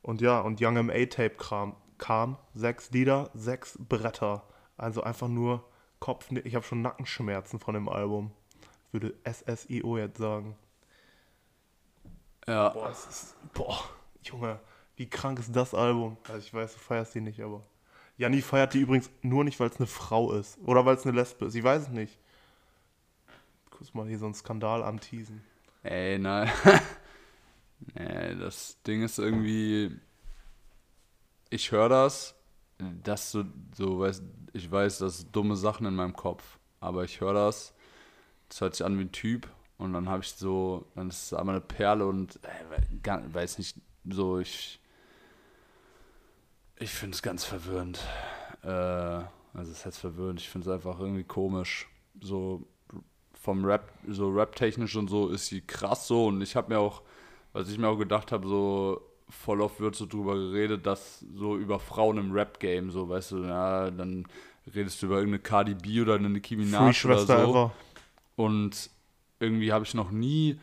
[0.01, 4.43] Und ja, und Young MA Tape kam, kam, sechs Lieder, sechs Bretter.
[4.77, 5.63] Also einfach nur
[5.99, 8.31] Kopf, ich habe schon Nackenschmerzen von dem Album.
[8.91, 10.55] Würde SSIO jetzt sagen.
[12.47, 12.69] Ja.
[12.69, 13.79] Boah, es ist, boah,
[14.23, 14.59] Junge,
[14.95, 16.17] wie krank ist das Album?
[16.27, 17.63] Also ich weiß, du feierst die nicht, aber.
[18.17, 20.59] Janni feiert die übrigens nur nicht, weil es eine Frau ist.
[20.65, 21.55] Oder weil es eine Lesbe ist.
[21.55, 22.19] Ich weiß es nicht.
[23.69, 25.43] Kurz mal hier so einen Skandal anteasen.
[25.83, 26.51] Ey, nein.
[27.95, 29.97] nee, das Ding ist irgendwie.
[31.49, 32.35] Ich höre das,
[33.03, 33.43] dass du,
[33.75, 34.23] so weißt,
[34.53, 37.73] ich weiß, das sind dumme Sachen in meinem Kopf, aber ich höre das,
[38.49, 41.33] das hört sich an wie ein Typ und dann habe ich so, dann ist es
[41.33, 43.77] einmal eine Perle und äh, gar, weiß nicht,
[44.09, 44.79] so ich,
[46.77, 47.99] ich finde es ganz verwirrend.
[48.63, 48.67] Äh,
[49.53, 51.89] also es heißt verwirrend, ich finde es einfach irgendwie komisch.
[52.21, 52.67] So
[53.33, 57.01] vom Rap, so Rap-technisch und so ist sie krass so und ich habe mir auch,
[57.53, 61.57] was ich mir auch gedacht habe, so voll oft wird so drüber geredet, dass so
[61.57, 64.25] über Frauen im Rap-Game, so weißt du, ja, dann
[64.75, 67.33] redest du über irgendeine Cardi B oder eine Nicki Minaj oder so.
[67.51, 67.71] ever.
[68.35, 68.89] Und
[69.39, 70.59] irgendwie habe ich noch nie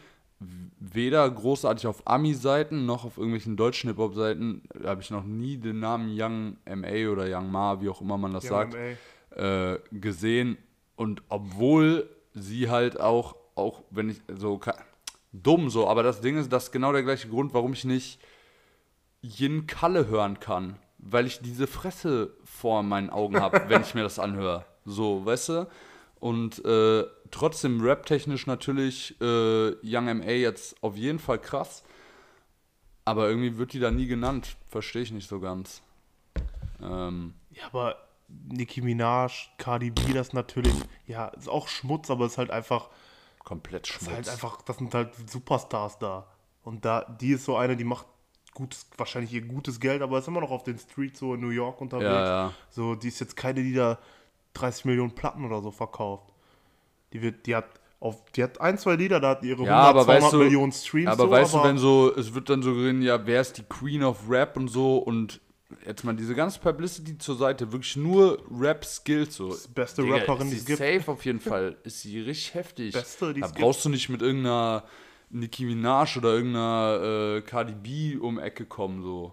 [0.79, 6.11] weder großartig auf Ami-Seiten noch auf irgendwelchen deutschen Hip-Hop-Seiten habe ich noch nie den Namen
[6.17, 8.75] Young MA oder Young Ma, wie auch immer man das sagt,
[9.37, 9.73] MMA.
[9.73, 10.57] äh, gesehen.
[10.95, 14.77] Und obwohl sie halt auch, auch wenn ich so ka-
[15.33, 18.21] dumm so, aber das Ding ist, das ist genau der gleiche Grund, warum ich nicht
[19.23, 24.03] Yin Kalle hören kann, weil ich diese Fresse vor meinen Augen habe, wenn ich mir
[24.03, 24.65] das anhöre.
[24.85, 25.69] So, weißt du?
[26.21, 31.85] Und äh, trotzdem rap-technisch natürlich äh, Young MA jetzt auf jeden Fall krass.
[33.05, 34.57] Aber irgendwie wird die da nie genannt.
[34.69, 35.83] Verstehe ich nicht so ganz.
[36.83, 37.97] Ähm, Ja, aber
[38.29, 40.75] Nicki Minaj, Cardi B, das natürlich,
[41.07, 42.91] ja, ist auch Schmutz, aber ist halt einfach,
[43.49, 44.13] komplett ist Schmutz.
[44.15, 46.27] halt einfach, das sind halt Superstars da.
[46.63, 48.07] Und da, die ist so eine, die macht
[48.53, 51.49] gutes, wahrscheinlich ihr gutes Geld, aber ist immer noch auf den Streets so in New
[51.51, 52.09] York unterwegs.
[52.11, 52.53] ja, ja.
[52.71, 53.99] So, die ist jetzt keine, die da
[54.55, 56.33] 30 Millionen Platten oder so verkauft.
[57.13, 57.67] Die wird, die hat
[58.01, 60.73] auf, die hat ein, zwei Lieder, da hat ihre Ja, aber 200 weißt du- Millionen
[60.73, 61.09] Streams.
[61.09, 63.57] Aber so, weißt aber du, wenn so, es wird dann so geredet, ja, wer ist
[63.59, 65.41] die Queen of Rap und so und
[65.87, 69.57] jetzt mal diese ganze Publicity zur Seite, wirklich nur Rap-Skills so.
[69.75, 70.79] beste Digga, Rapperin, die es gibt.
[70.79, 71.77] safe auf jeden Fall.
[71.85, 72.93] Ist sie richtig heftig.
[72.95, 73.65] Beste, die da es gibt.
[73.65, 74.85] brauchst du nicht mit irgendeiner
[75.31, 79.33] Nicki Minaj oder irgendeiner äh, Cardi B um Ecke kommen so.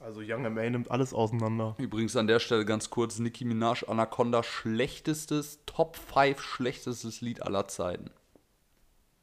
[0.00, 0.70] Also Young M.A.
[0.70, 1.74] nimmt alles auseinander.
[1.78, 7.66] Übrigens an der Stelle ganz kurz, Nicki Minaj, Anaconda, schlechtestes, Top 5 schlechtestes Lied aller
[7.66, 8.10] Zeiten.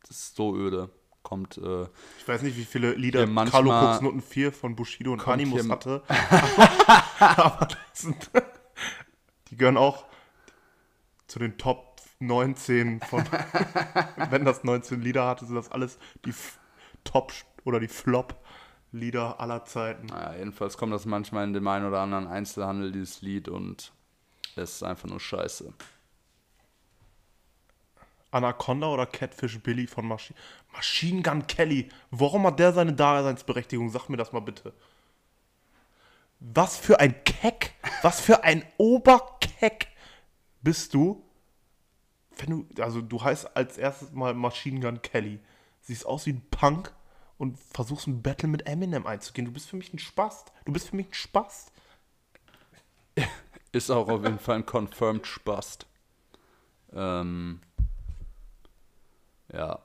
[0.02, 0.90] Das ist so öde.
[1.24, 1.88] Kommt, äh,
[2.20, 6.04] Ich weiß nicht, wie viele Lieder Carlo Cooks Noten 4 von Bushido und Animus hatte.
[7.20, 8.30] Aber das sind,
[9.50, 10.06] die gehören auch
[11.28, 13.24] zu den Top 19 von,
[14.30, 16.34] wenn das 19 Lieder hatte, sind das alles die
[17.04, 17.32] Top
[17.64, 20.08] oder die Flop-Lieder aller Zeiten.
[20.08, 23.94] Naja, jedenfalls kommt das manchmal in dem einen oder anderen Einzelhandel, dieses Lied, und
[24.56, 25.74] es ist einfach nur scheiße.
[28.34, 30.34] Anaconda oder Catfish Billy von Machi
[30.74, 31.90] Machine Gun Kelly.
[32.12, 33.90] Warum hat der seine Daseinsberechtigung?
[33.90, 34.74] Sag mir das mal bitte.
[36.40, 39.88] Was für ein Keck, was für ein Oberkeck
[40.62, 41.24] bist du,
[42.38, 45.40] wenn du, also du heißt als erstes mal Machine Gun Kelly.
[45.82, 46.94] Siehst aus wie ein Punk
[47.38, 49.46] und versuchst ein Battle mit Eminem einzugehen.
[49.46, 50.52] Du bist für mich ein Spast.
[50.66, 51.72] Du bist für mich ein Spast.
[53.72, 55.86] Ist auch auf jeden Fall ein confirmed Spast.
[56.94, 57.60] Ähm,
[59.54, 59.80] ja,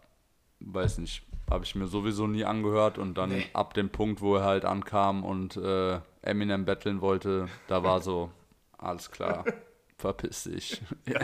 [0.61, 1.23] weiß nicht.
[1.51, 5.25] Habe ich mir sowieso nie angehört und dann ab dem Punkt, wo er halt ankam
[5.25, 8.31] und äh, Eminem battlen wollte, da war so,
[8.77, 9.45] alles klar,
[9.97, 10.83] verpiss dich.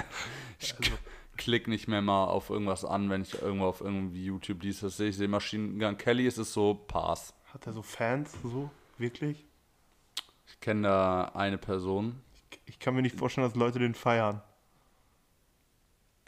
[0.61, 0.93] Ich k-
[1.37, 4.97] klick nicht mehr mal auf irgendwas an, wenn ich irgendwo auf irgendwie YouTube liest, das
[4.97, 7.35] sehe ich, sehe Maschinen Gun Kelly, ist es so, Pass.
[7.53, 9.45] Hat er so Fans, so, wirklich?
[10.47, 12.21] Ich kenne da eine Person,
[12.65, 14.41] Ich kann mir nicht vorstellen, dass Leute den feiern.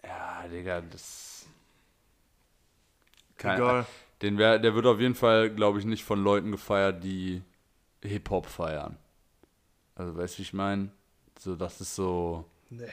[0.04, 1.35] Ja, Digga, das.
[3.36, 3.86] Kein, Egal.
[4.22, 7.42] Den wär, der wird auf jeden Fall, glaube ich, nicht von Leuten gefeiert, die
[8.02, 8.96] Hip-Hop feiern.
[9.94, 10.90] Also, weißt du, wie ich meine?
[11.38, 12.44] So, das ist so.
[12.70, 12.88] Nee.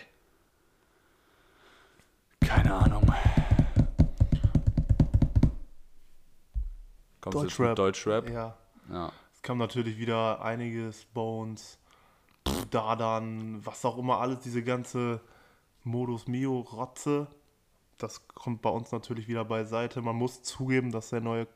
[2.41, 3.03] Keine Ahnung.
[7.21, 7.69] Kommst du jetzt Deutschrap.
[7.69, 8.29] mit Deutschrap?
[8.29, 8.57] Ja.
[8.91, 9.11] Ja.
[9.33, 11.79] Es kam natürlich wieder einiges, Bones,
[12.69, 15.21] Dardan, was auch immer alles, diese ganze
[15.83, 17.27] Modus Mio Rotze.
[18.03, 20.01] Das kommt bei uns natürlich wieder beiseite.
[20.01, 21.47] Man muss zugeben, dass der neue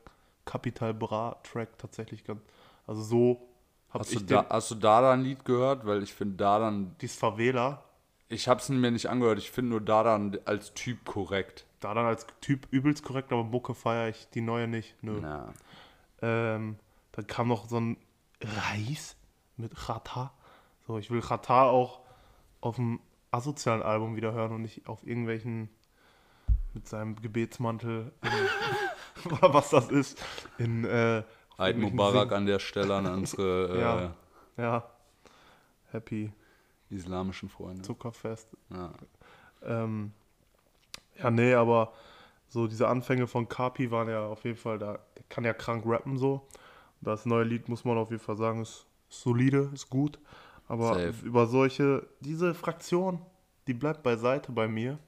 [0.45, 2.41] Capital Bra Track tatsächlich ganz,
[2.85, 3.49] also so
[3.89, 5.85] habe Hast, ich du den, da, hast du da dann ein Lied gehört?
[5.85, 6.95] Weil ich finde da dann.
[7.01, 7.83] die Favela,
[8.29, 9.39] Ich habe es mir nicht angehört.
[9.39, 11.65] Ich finde nur da dann als Typ korrekt.
[11.81, 14.95] Dardan als Typ übelst korrekt, aber Mucke feiere ich, die neue nicht.
[15.03, 15.21] Nö.
[15.21, 15.53] Ja.
[16.21, 16.77] Ähm,
[17.11, 17.97] dann kam noch so ein
[18.41, 19.17] Reis
[19.57, 20.31] mit Chata.
[20.87, 21.99] So, ich will Chata auch
[22.61, 22.99] auf dem
[23.31, 25.69] asozialen Album wieder hören und nicht auf irgendwelchen
[26.77, 30.23] mit seinem Gebetsmantel in, oder was das ist
[30.59, 31.23] in äh,
[31.57, 34.05] Eid irgendwelchen Mubarak an der Stelle an unsere Ja.
[34.05, 34.89] äh, Ja.
[35.91, 36.31] Happy
[36.89, 37.81] islamischen Freunde.
[37.81, 38.55] Zuckerfest.
[38.69, 38.93] Ja.
[39.63, 40.11] Ähm,
[41.17, 41.93] ja, nee, aber
[42.47, 45.83] so diese Anfänge von Kapi waren ja auf jeden Fall, da der kann ja krank
[45.85, 46.47] rappen so.
[47.01, 50.19] Das neue Lied muss man auf jeden Fall sagen, ist, ist solide, ist gut.
[50.67, 51.25] Aber Safe.
[51.25, 53.19] über solche, diese Fraktion,
[53.65, 54.99] die bleibt beiseite bei mir.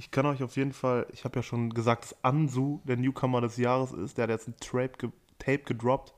[0.00, 3.42] Ich kann euch auf jeden Fall, ich habe ja schon gesagt, dass Ansu der Newcomer
[3.42, 4.16] des Jahres ist.
[4.16, 6.14] Der hat jetzt ein Tape, ge Tape gedroppt.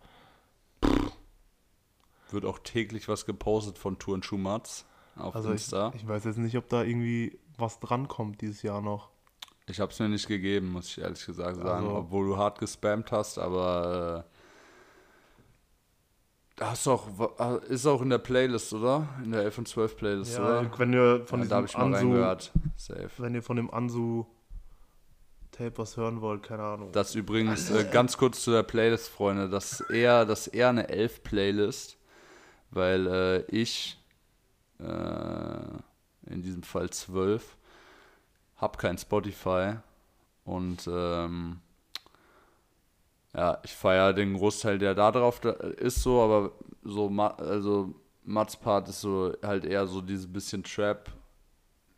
[2.31, 5.93] Wird auch täglich was gepostet von Touren Schumatz auf Also ich, Insta.
[5.97, 9.11] ich weiß jetzt nicht, ob da irgendwie was drankommt dieses Jahr noch.
[9.67, 12.61] Ich habe es mir nicht gegeben, muss ich ehrlich gesagt sagen, Also- obwohl du hart
[12.61, 14.32] gespammt hast, aber äh,
[16.71, 19.09] hast auch, wa- ist auch in der Playlist, oder?
[19.25, 20.79] In der 11 und 12 Playlist, Ja, oder?
[20.79, 22.15] wenn ihr von ja, diesem ich Ansu,
[23.19, 24.25] wenn ihr von dem Ansu
[25.51, 26.93] Tape was hören wollt, keine Ahnung.
[26.93, 30.71] Das übrigens, äh, ganz kurz zu der Playlist, Freunde, das ist eher, das ist eher
[30.71, 31.97] eine 11-Playlist,
[32.71, 33.99] weil äh, ich,
[34.81, 34.85] äh,
[36.31, 37.57] in diesem Fall 12,
[38.57, 39.75] habe kein Spotify
[40.45, 41.61] und ähm,
[43.35, 46.53] ja, ich feiere den Großteil, der da drauf da ist so, aber
[46.83, 51.11] so, also Mats Part ist so halt eher so dieses bisschen Trap,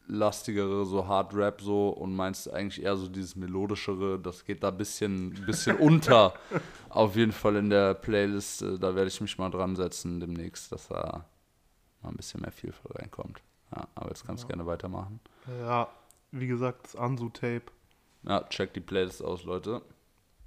[0.07, 4.69] lastigere, so Hard Rap so und meinst eigentlich eher so dieses melodischere, das geht da
[4.69, 6.35] ein bisschen, bisschen unter.
[6.89, 10.71] Auf jeden Fall in der Playlist, äh, da werde ich mich mal dran setzen demnächst,
[10.71, 11.25] dass da
[12.03, 13.43] mal ein bisschen mehr Vielfalt reinkommt.
[13.75, 15.21] Ja, aber jetzt kannst du gerne weitermachen.
[15.61, 15.89] ja,
[16.31, 17.65] wie gesagt, das Ansu Tape,
[18.23, 19.83] Ja, check die Playlist aus, Leute.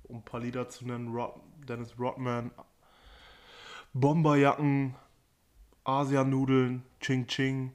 [0.07, 1.35] Um ein paar Lieder zu nennen, Rod,
[1.67, 2.51] Dennis Rodman,
[3.93, 4.95] Bomberjacken,
[5.83, 7.73] Asianudeln, Ching Ching,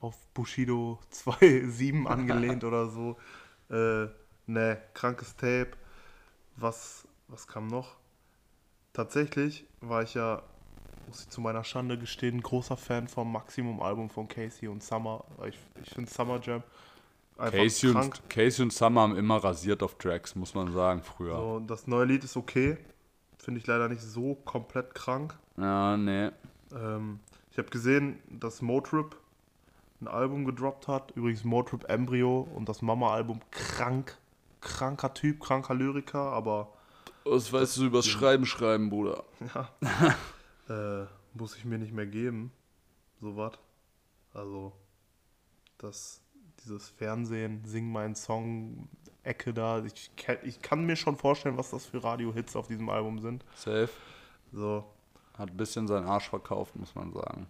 [0.00, 3.16] auf Bushido 2.7 angelehnt oder so.
[3.70, 4.08] Äh,
[4.46, 5.72] ne, krankes Tape.
[6.56, 7.96] Was, was kam noch?
[8.92, 10.42] Tatsächlich war ich ja,
[11.06, 15.24] muss ich zu meiner Schande gestehen, großer Fan vom Maximum-Album von Casey und Summer.
[15.46, 16.62] Ich, ich finde Summer Jam
[17.48, 21.36] Casey und, Casey und Summer haben immer rasiert auf Tracks, muss man sagen, früher.
[21.36, 22.76] So, das neue Lied ist okay.
[23.38, 25.38] Finde ich leider nicht so komplett krank.
[25.56, 26.30] Ja, nee.
[26.74, 27.20] Ähm,
[27.50, 29.16] ich habe gesehen, dass Motrip
[30.00, 31.12] ein Album gedroppt hat.
[31.12, 34.16] Übrigens Motrip Embryo und das Mama-Album krank.
[34.60, 36.74] Kranker Typ, kranker Lyriker, aber
[37.24, 39.24] Was weißt du übers Schreiben schreiben, Bruder?
[40.68, 42.52] äh, muss ich mir nicht mehr geben.
[43.22, 43.54] So was.
[44.34, 44.72] Also,
[45.78, 46.20] das,
[46.64, 48.88] dieses Fernsehen, Sing meinen Song,
[49.22, 49.84] Ecke da.
[49.84, 50.10] Ich,
[50.44, 53.44] ich kann mir schon vorstellen, was das für Radio-Hits auf diesem Album sind.
[53.54, 53.90] Safe.
[54.52, 54.84] So,
[55.34, 57.46] Hat ein bisschen seinen Arsch verkauft, muss man sagen.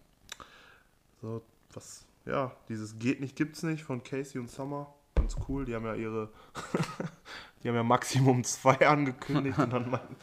[1.23, 1.43] So,
[1.73, 4.93] was, ja, dieses Geht nicht, gibt's nicht von Casey und Summer.
[5.15, 5.65] Ganz cool.
[5.65, 6.31] Die haben ja ihre,
[7.63, 10.17] die haben ja Maximum 2 angekündigt und dann meinten,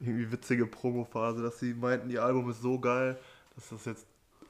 [0.00, 3.18] irgendwie witzige Promophase, dass sie meinten, ihr Album ist so geil,
[3.54, 4.06] dass das jetzt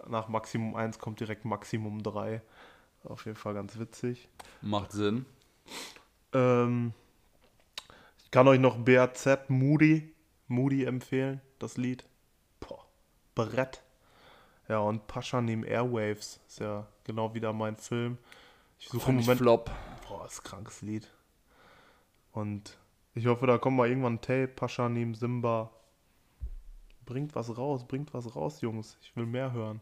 [0.08, 2.42] nach Maximum 1 kommt direkt Maximum 3.
[3.06, 4.28] Auf jeden Fall ganz witzig.
[4.62, 5.26] Macht Sinn.
[6.32, 6.92] Ähm,
[8.24, 10.12] ich kann euch noch BAZ Moody,
[10.48, 12.04] Moody empfehlen, das Lied.
[12.60, 12.84] Boah,
[13.34, 13.82] Brett.
[14.68, 18.18] Ja, und Paschanim Airwaves ist ja genau wieder mein Film.
[18.80, 19.38] Ich suche im Moment.
[19.38, 19.70] Flop.
[20.08, 21.08] Boah, ist ein krankes Lied.
[22.32, 22.76] Und
[23.14, 25.70] ich hoffe, da kommt mal irgendwann ein Tape, Paschanim, Simba.
[27.04, 28.98] Bringt was raus, bringt was raus, Jungs.
[29.00, 29.80] Ich will mehr hören.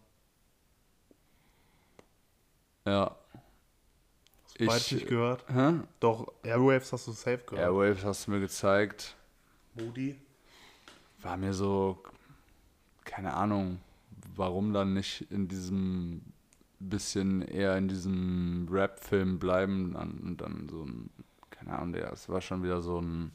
[2.86, 3.16] Ja.
[4.44, 5.44] Hast beides nicht gehört?
[5.48, 5.80] Hä?
[6.00, 7.66] Doch, Airwaves hast du safe gehört.
[7.66, 9.16] Airwaves hast du mir gezeigt.
[9.74, 10.20] Moody?
[11.22, 12.02] War mir so,
[13.04, 13.80] keine Ahnung,
[14.36, 16.22] warum dann nicht in diesem
[16.78, 21.10] bisschen eher in diesem Rap-Film bleiben und dann so ein,
[21.50, 23.32] keine Ahnung, der, es war schon wieder so ein,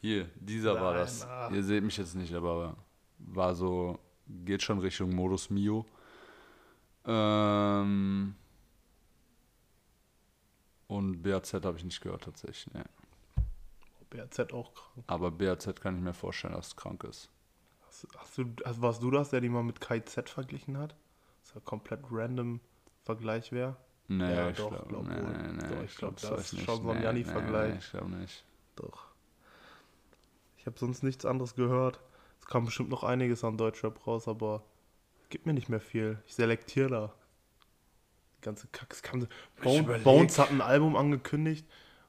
[0.00, 1.26] hier, dieser war Nein, das.
[1.26, 1.50] ah.
[1.52, 2.76] Ihr seht mich jetzt nicht, aber
[3.18, 5.84] war so, geht schon Richtung Modus Mio.
[7.12, 8.36] Ähm,
[10.86, 12.84] und BAZ habe ich nicht gehört tatsächlich, ne.
[14.10, 15.04] BAZ auch krank.
[15.06, 17.30] Aber BAZ kann ich mir vorstellen, dass es krank ist.
[17.86, 20.94] Hast, hast du, also warst du das, der die mal mit KZ verglichen hat?
[21.40, 22.60] Das ist ja komplett random
[23.02, 23.76] Vergleich wäre.
[24.08, 25.32] Nee, Ja, ich glaube glaub nee, wohl.
[25.38, 26.64] nee, nee, Doch, ich glaube, glaub, das ist nicht.
[26.64, 27.72] schon so ein Nee, Janni-Vergleich.
[27.72, 28.44] Nee, ich glaube nicht.
[28.76, 29.06] Doch.
[30.58, 32.00] Ich habe sonst nichts anderes gehört.
[32.40, 34.62] Es kam bestimmt noch einiges an Deutschrap raus, aber
[35.30, 36.22] gibt mir nicht mehr viel.
[36.26, 37.14] Ich selektiere da.
[38.38, 38.92] Die ganze Kack.
[38.92, 39.26] Es kam,
[39.62, 39.98] Bone.
[40.00, 41.66] Bones hat ein Album angekündigt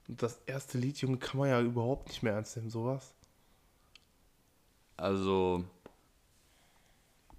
[0.07, 3.13] und das erste Lied, Junge, kann man ja überhaupt nicht mehr ernst nehmen, sowas.
[4.97, 5.63] Also,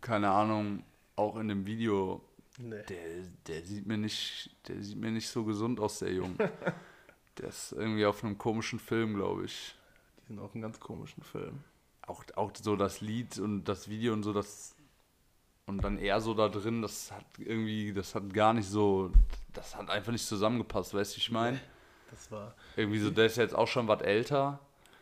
[0.00, 0.84] keine Ahnung,
[1.16, 2.22] auch in dem Video
[2.58, 2.82] Nee.
[2.88, 6.36] Der, der sieht mir nicht, der sieht mir nicht so gesund aus, der Junge.
[7.38, 9.74] der ist irgendwie auf einem komischen Film, glaube ich.
[10.18, 11.64] Die sind auf einem ganz komischen Film.
[12.06, 14.74] Auch, auch so das Lied und das Video und so, das
[15.66, 19.10] und dann er so da drin, das hat irgendwie, das hat gar nicht so,
[19.52, 21.60] das hat einfach nicht zusammengepasst, weißt du, ich meine?
[22.10, 22.54] Das war.
[22.76, 24.58] Irgendwie so, der ist jetzt auch schon was älter.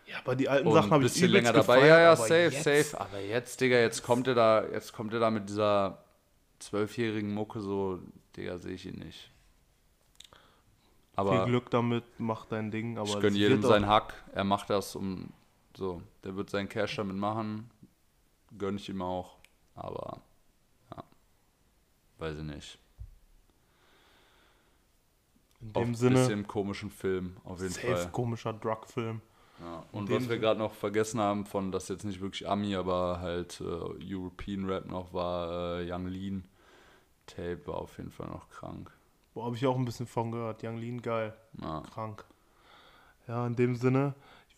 [0.07, 1.77] Ja, aber die alten Sachen habe ich bisschen länger dabei.
[1.77, 3.01] gefeiert, Ja, ja, safe, jetzt- safe.
[3.01, 6.03] Aber jetzt, Digga, jetzt kommt er da, jetzt kommt er da mit dieser
[6.59, 8.01] zwölfjährigen Mucke so,
[8.37, 9.31] Digga, sehe ich ihn nicht.
[10.31, 10.37] Viel
[11.17, 12.97] Aber Glück damit, mach dein Ding.
[12.99, 14.15] Aber ich gönne jedem seinen Hack.
[14.35, 15.33] Er macht das um,
[15.77, 17.71] so, der wird seinen Cash damit machen.
[18.57, 19.37] Gönne ich ihm auch.
[19.75, 20.21] Aber,
[22.21, 22.79] weiß ich nicht.
[25.61, 28.11] In dem ein Sinne, bisschen komischen Film, auf jeden safe Fall.
[28.11, 29.21] komischer Drug-Film.
[29.61, 33.21] Ja, und was wir gerade noch vergessen haben, von das jetzt nicht wirklich Ami, aber
[33.21, 33.65] halt äh,
[34.15, 36.49] European Rap noch war, äh, Young Lean
[37.27, 38.91] Tape war auf jeden Fall noch krank.
[39.35, 40.65] Boah, habe ich auch ein bisschen von gehört.
[40.65, 41.37] Young Lean, geil.
[41.61, 41.83] Ja.
[41.93, 42.25] Krank.
[43.29, 44.15] Ja, in dem Sinne,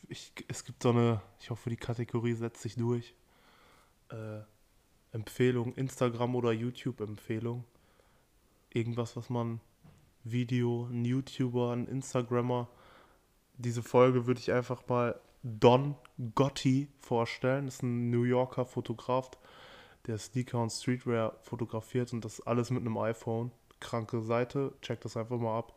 [0.08, 3.14] ich, es gibt so eine, ich hoffe, die Kategorie setzt sich durch.
[4.08, 4.40] Äh,
[5.12, 7.64] Empfehlung, Instagram oder YouTube-Empfehlung.
[8.70, 9.60] Irgendwas, was man,
[10.24, 12.68] Video, ein YouTuber, ein Instagrammer.
[13.58, 15.96] Diese Folge würde ich einfach mal Don
[16.34, 17.66] Gotti vorstellen.
[17.66, 19.30] Das ist ein New Yorker Fotograf,
[20.06, 23.50] der Sneaker und Streetwear fotografiert und das alles mit einem iPhone.
[23.80, 25.74] Kranke Seite, check das einfach mal ab.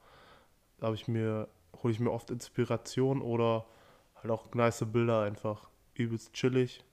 [0.78, 1.50] Da habe ich mir,
[1.82, 3.66] hole ich mir oft Inspiration oder
[4.16, 5.70] halt auch nice Bilder einfach.
[5.96, 6.84] Übelst chillig.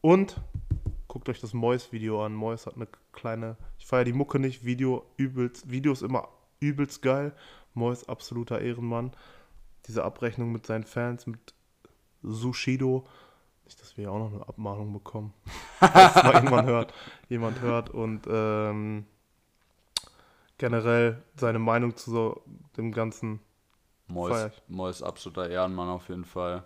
[0.00, 0.40] Und
[1.12, 2.32] guckt euch das Mois-Video an.
[2.32, 6.26] Mois hat eine kleine, ich feiere die Mucke nicht, Video übelst, Video ist immer
[6.58, 7.34] übelst geil.
[7.74, 9.12] Mois absoluter Ehrenmann.
[9.86, 11.52] Diese Abrechnung mit seinen Fans, mit
[12.22, 13.06] Sushido.
[13.66, 15.34] Nicht, dass wir auch noch eine Abmahnung bekommen.
[15.80, 16.94] Falls mal jemand hört,
[17.28, 19.04] jemand hört und ähm,
[20.56, 22.42] generell seine Meinung zu so
[22.78, 23.40] dem ganzen
[24.06, 24.50] Mois.
[24.66, 26.64] Mois absoluter Ehrenmann auf jeden Fall.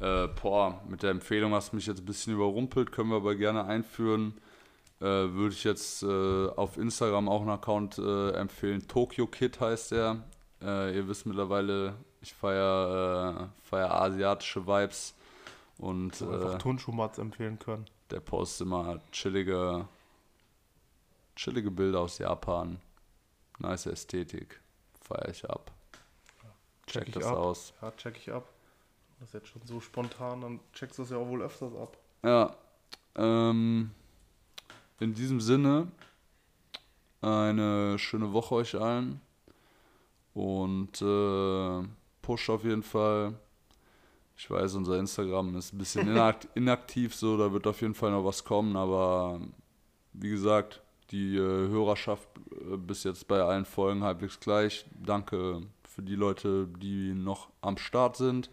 [0.00, 3.34] Äh, boah, mit der Empfehlung hast du mich jetzt ein bisschen überrumpelt, können wir aber
[3.34, 4.34] gerne einführen.
[5.00, 6.06] Äh, Würde ich jetzt äh,
[6.48, 8.86] auf Instagram auch einen Account äh, empfehlen.
[8.88, 10.22] Tokyo Kid heißt der.
[10.62, 15.14] Äh, ihr wisst mittlerweile, ich feiere äh, feier asiatische Vibes
[15.78, 17.86] und so einfach Turnschuhmats empfehlen können.
[18.10, 19.86] der postet immer chillige,
[21.36, 22.80] chillige Bilder aus Japan.
[23.58, 24.60] Nice Ästhetik.
[25.02, 25.70] Feier ich ab.
[26.86, 27.36] Check Check ich das ab.
[27.36, 27.72] aus.
[27.82, 28.44] Ja, check ich ab.
[29.24, 31.96] Das ist jetzt schon so spontan, dann checkst du das ja auch wohl öfters ab.
[32.22, 32.54] Ja,
[33.14, 33.90] ähm,
[35.00, 35.88] in diesem Sinne,
[37.22, 39.22] eine schöne Woche euch allen
[40.34, 41.88] und äh,
[42.20, 43.32] pusht auf jeden Fall.
[44.36, 48.10] Ich weiß, unser Instagram ist ein bisschen inakt inaktiv, so, da wird auf jeden Fall
[48.10, 49.40] noch was kommen, aber
[50.12, 54.84] wie gesagt, die äh, Hörerschaft äh, bis jetzt bei allen Folgen halbwegs gleich.
[55.02, 58.50] Danke für die Leute, die noch am Start sind.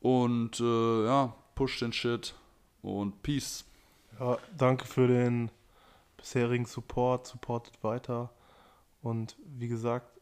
[0.00, 2.34] Und äh, ja, push den Shit
[2.82, 3.64] und Peace.
[4.18, 5.50] Ja, danke für den
[6.16, 7.26] bisherigen Support.
[7.26, 8.30] Supportet weiter.
[9.02, 10.20] Und wie gesagt,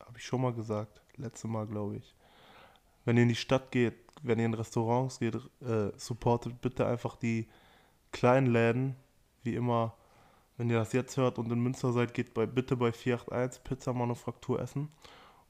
[0.00, 2.14] habe ich schon mal gesagt, letzte Mal glaube ich,
[3.04, 7.16] wenn ihr in die Stadt geht, wenn ihr in Restaurants geht, äh, supportet bitte einfach
[7.16, 7.48] die
[8.12, 8.96] kleinen Läden.
[9.42, 9.94] Wie immer,
[10.56, 13.92] wenn ihr das jetzt hört und in Münster seid, geht bei, bitte bei 481 Pizza
[13.92, 14.90] Manufaktur essen.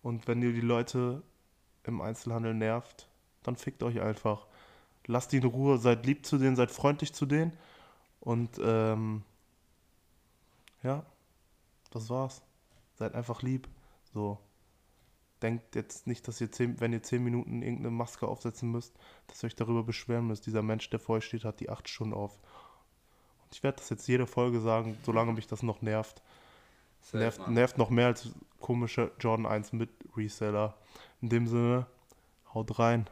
[0.03, 1.23] Und wenn ihr die Leute
[1.85, 3.09] im Einzelhandel nervt,
[3.45, 4.47] dann fickt euch einfach.
[5.07, 7.53] Lasst die in Ruhe, seid lieb zu denen, seid freundlich zu denen.
[8.21, 9.23] Und ähm,
[10.83, 11.05] ja,
[11.91, 12.43] das war's.
[12.95, 13.69] Seid einfach lieb.
[14.13, 14.39] So.
[15.43, 18.95] Denkt jetzt nicht, dass ihr zehn, wenn ihr zehn Minuten irgendeine Maske aufsetzen müsst,
[19.27, 20.47] dass ihr euch darüber beschweren müsst.
[20.47, 22.39] Dieser Mensch, der vor euch steht, hat die acht Stunden auf.
[23.43, 26.23] Und ich werde das jetzt jede Folge sagen, solange mich das noch nervt.
[27.13, 28.31] Nervt, nervt noch mehr als
[28.61, 30.79] komische Jordan 1 mit Reseller.
[31.21, 31.87] In dem Sinne,
[32.55, 33.09] haut rein.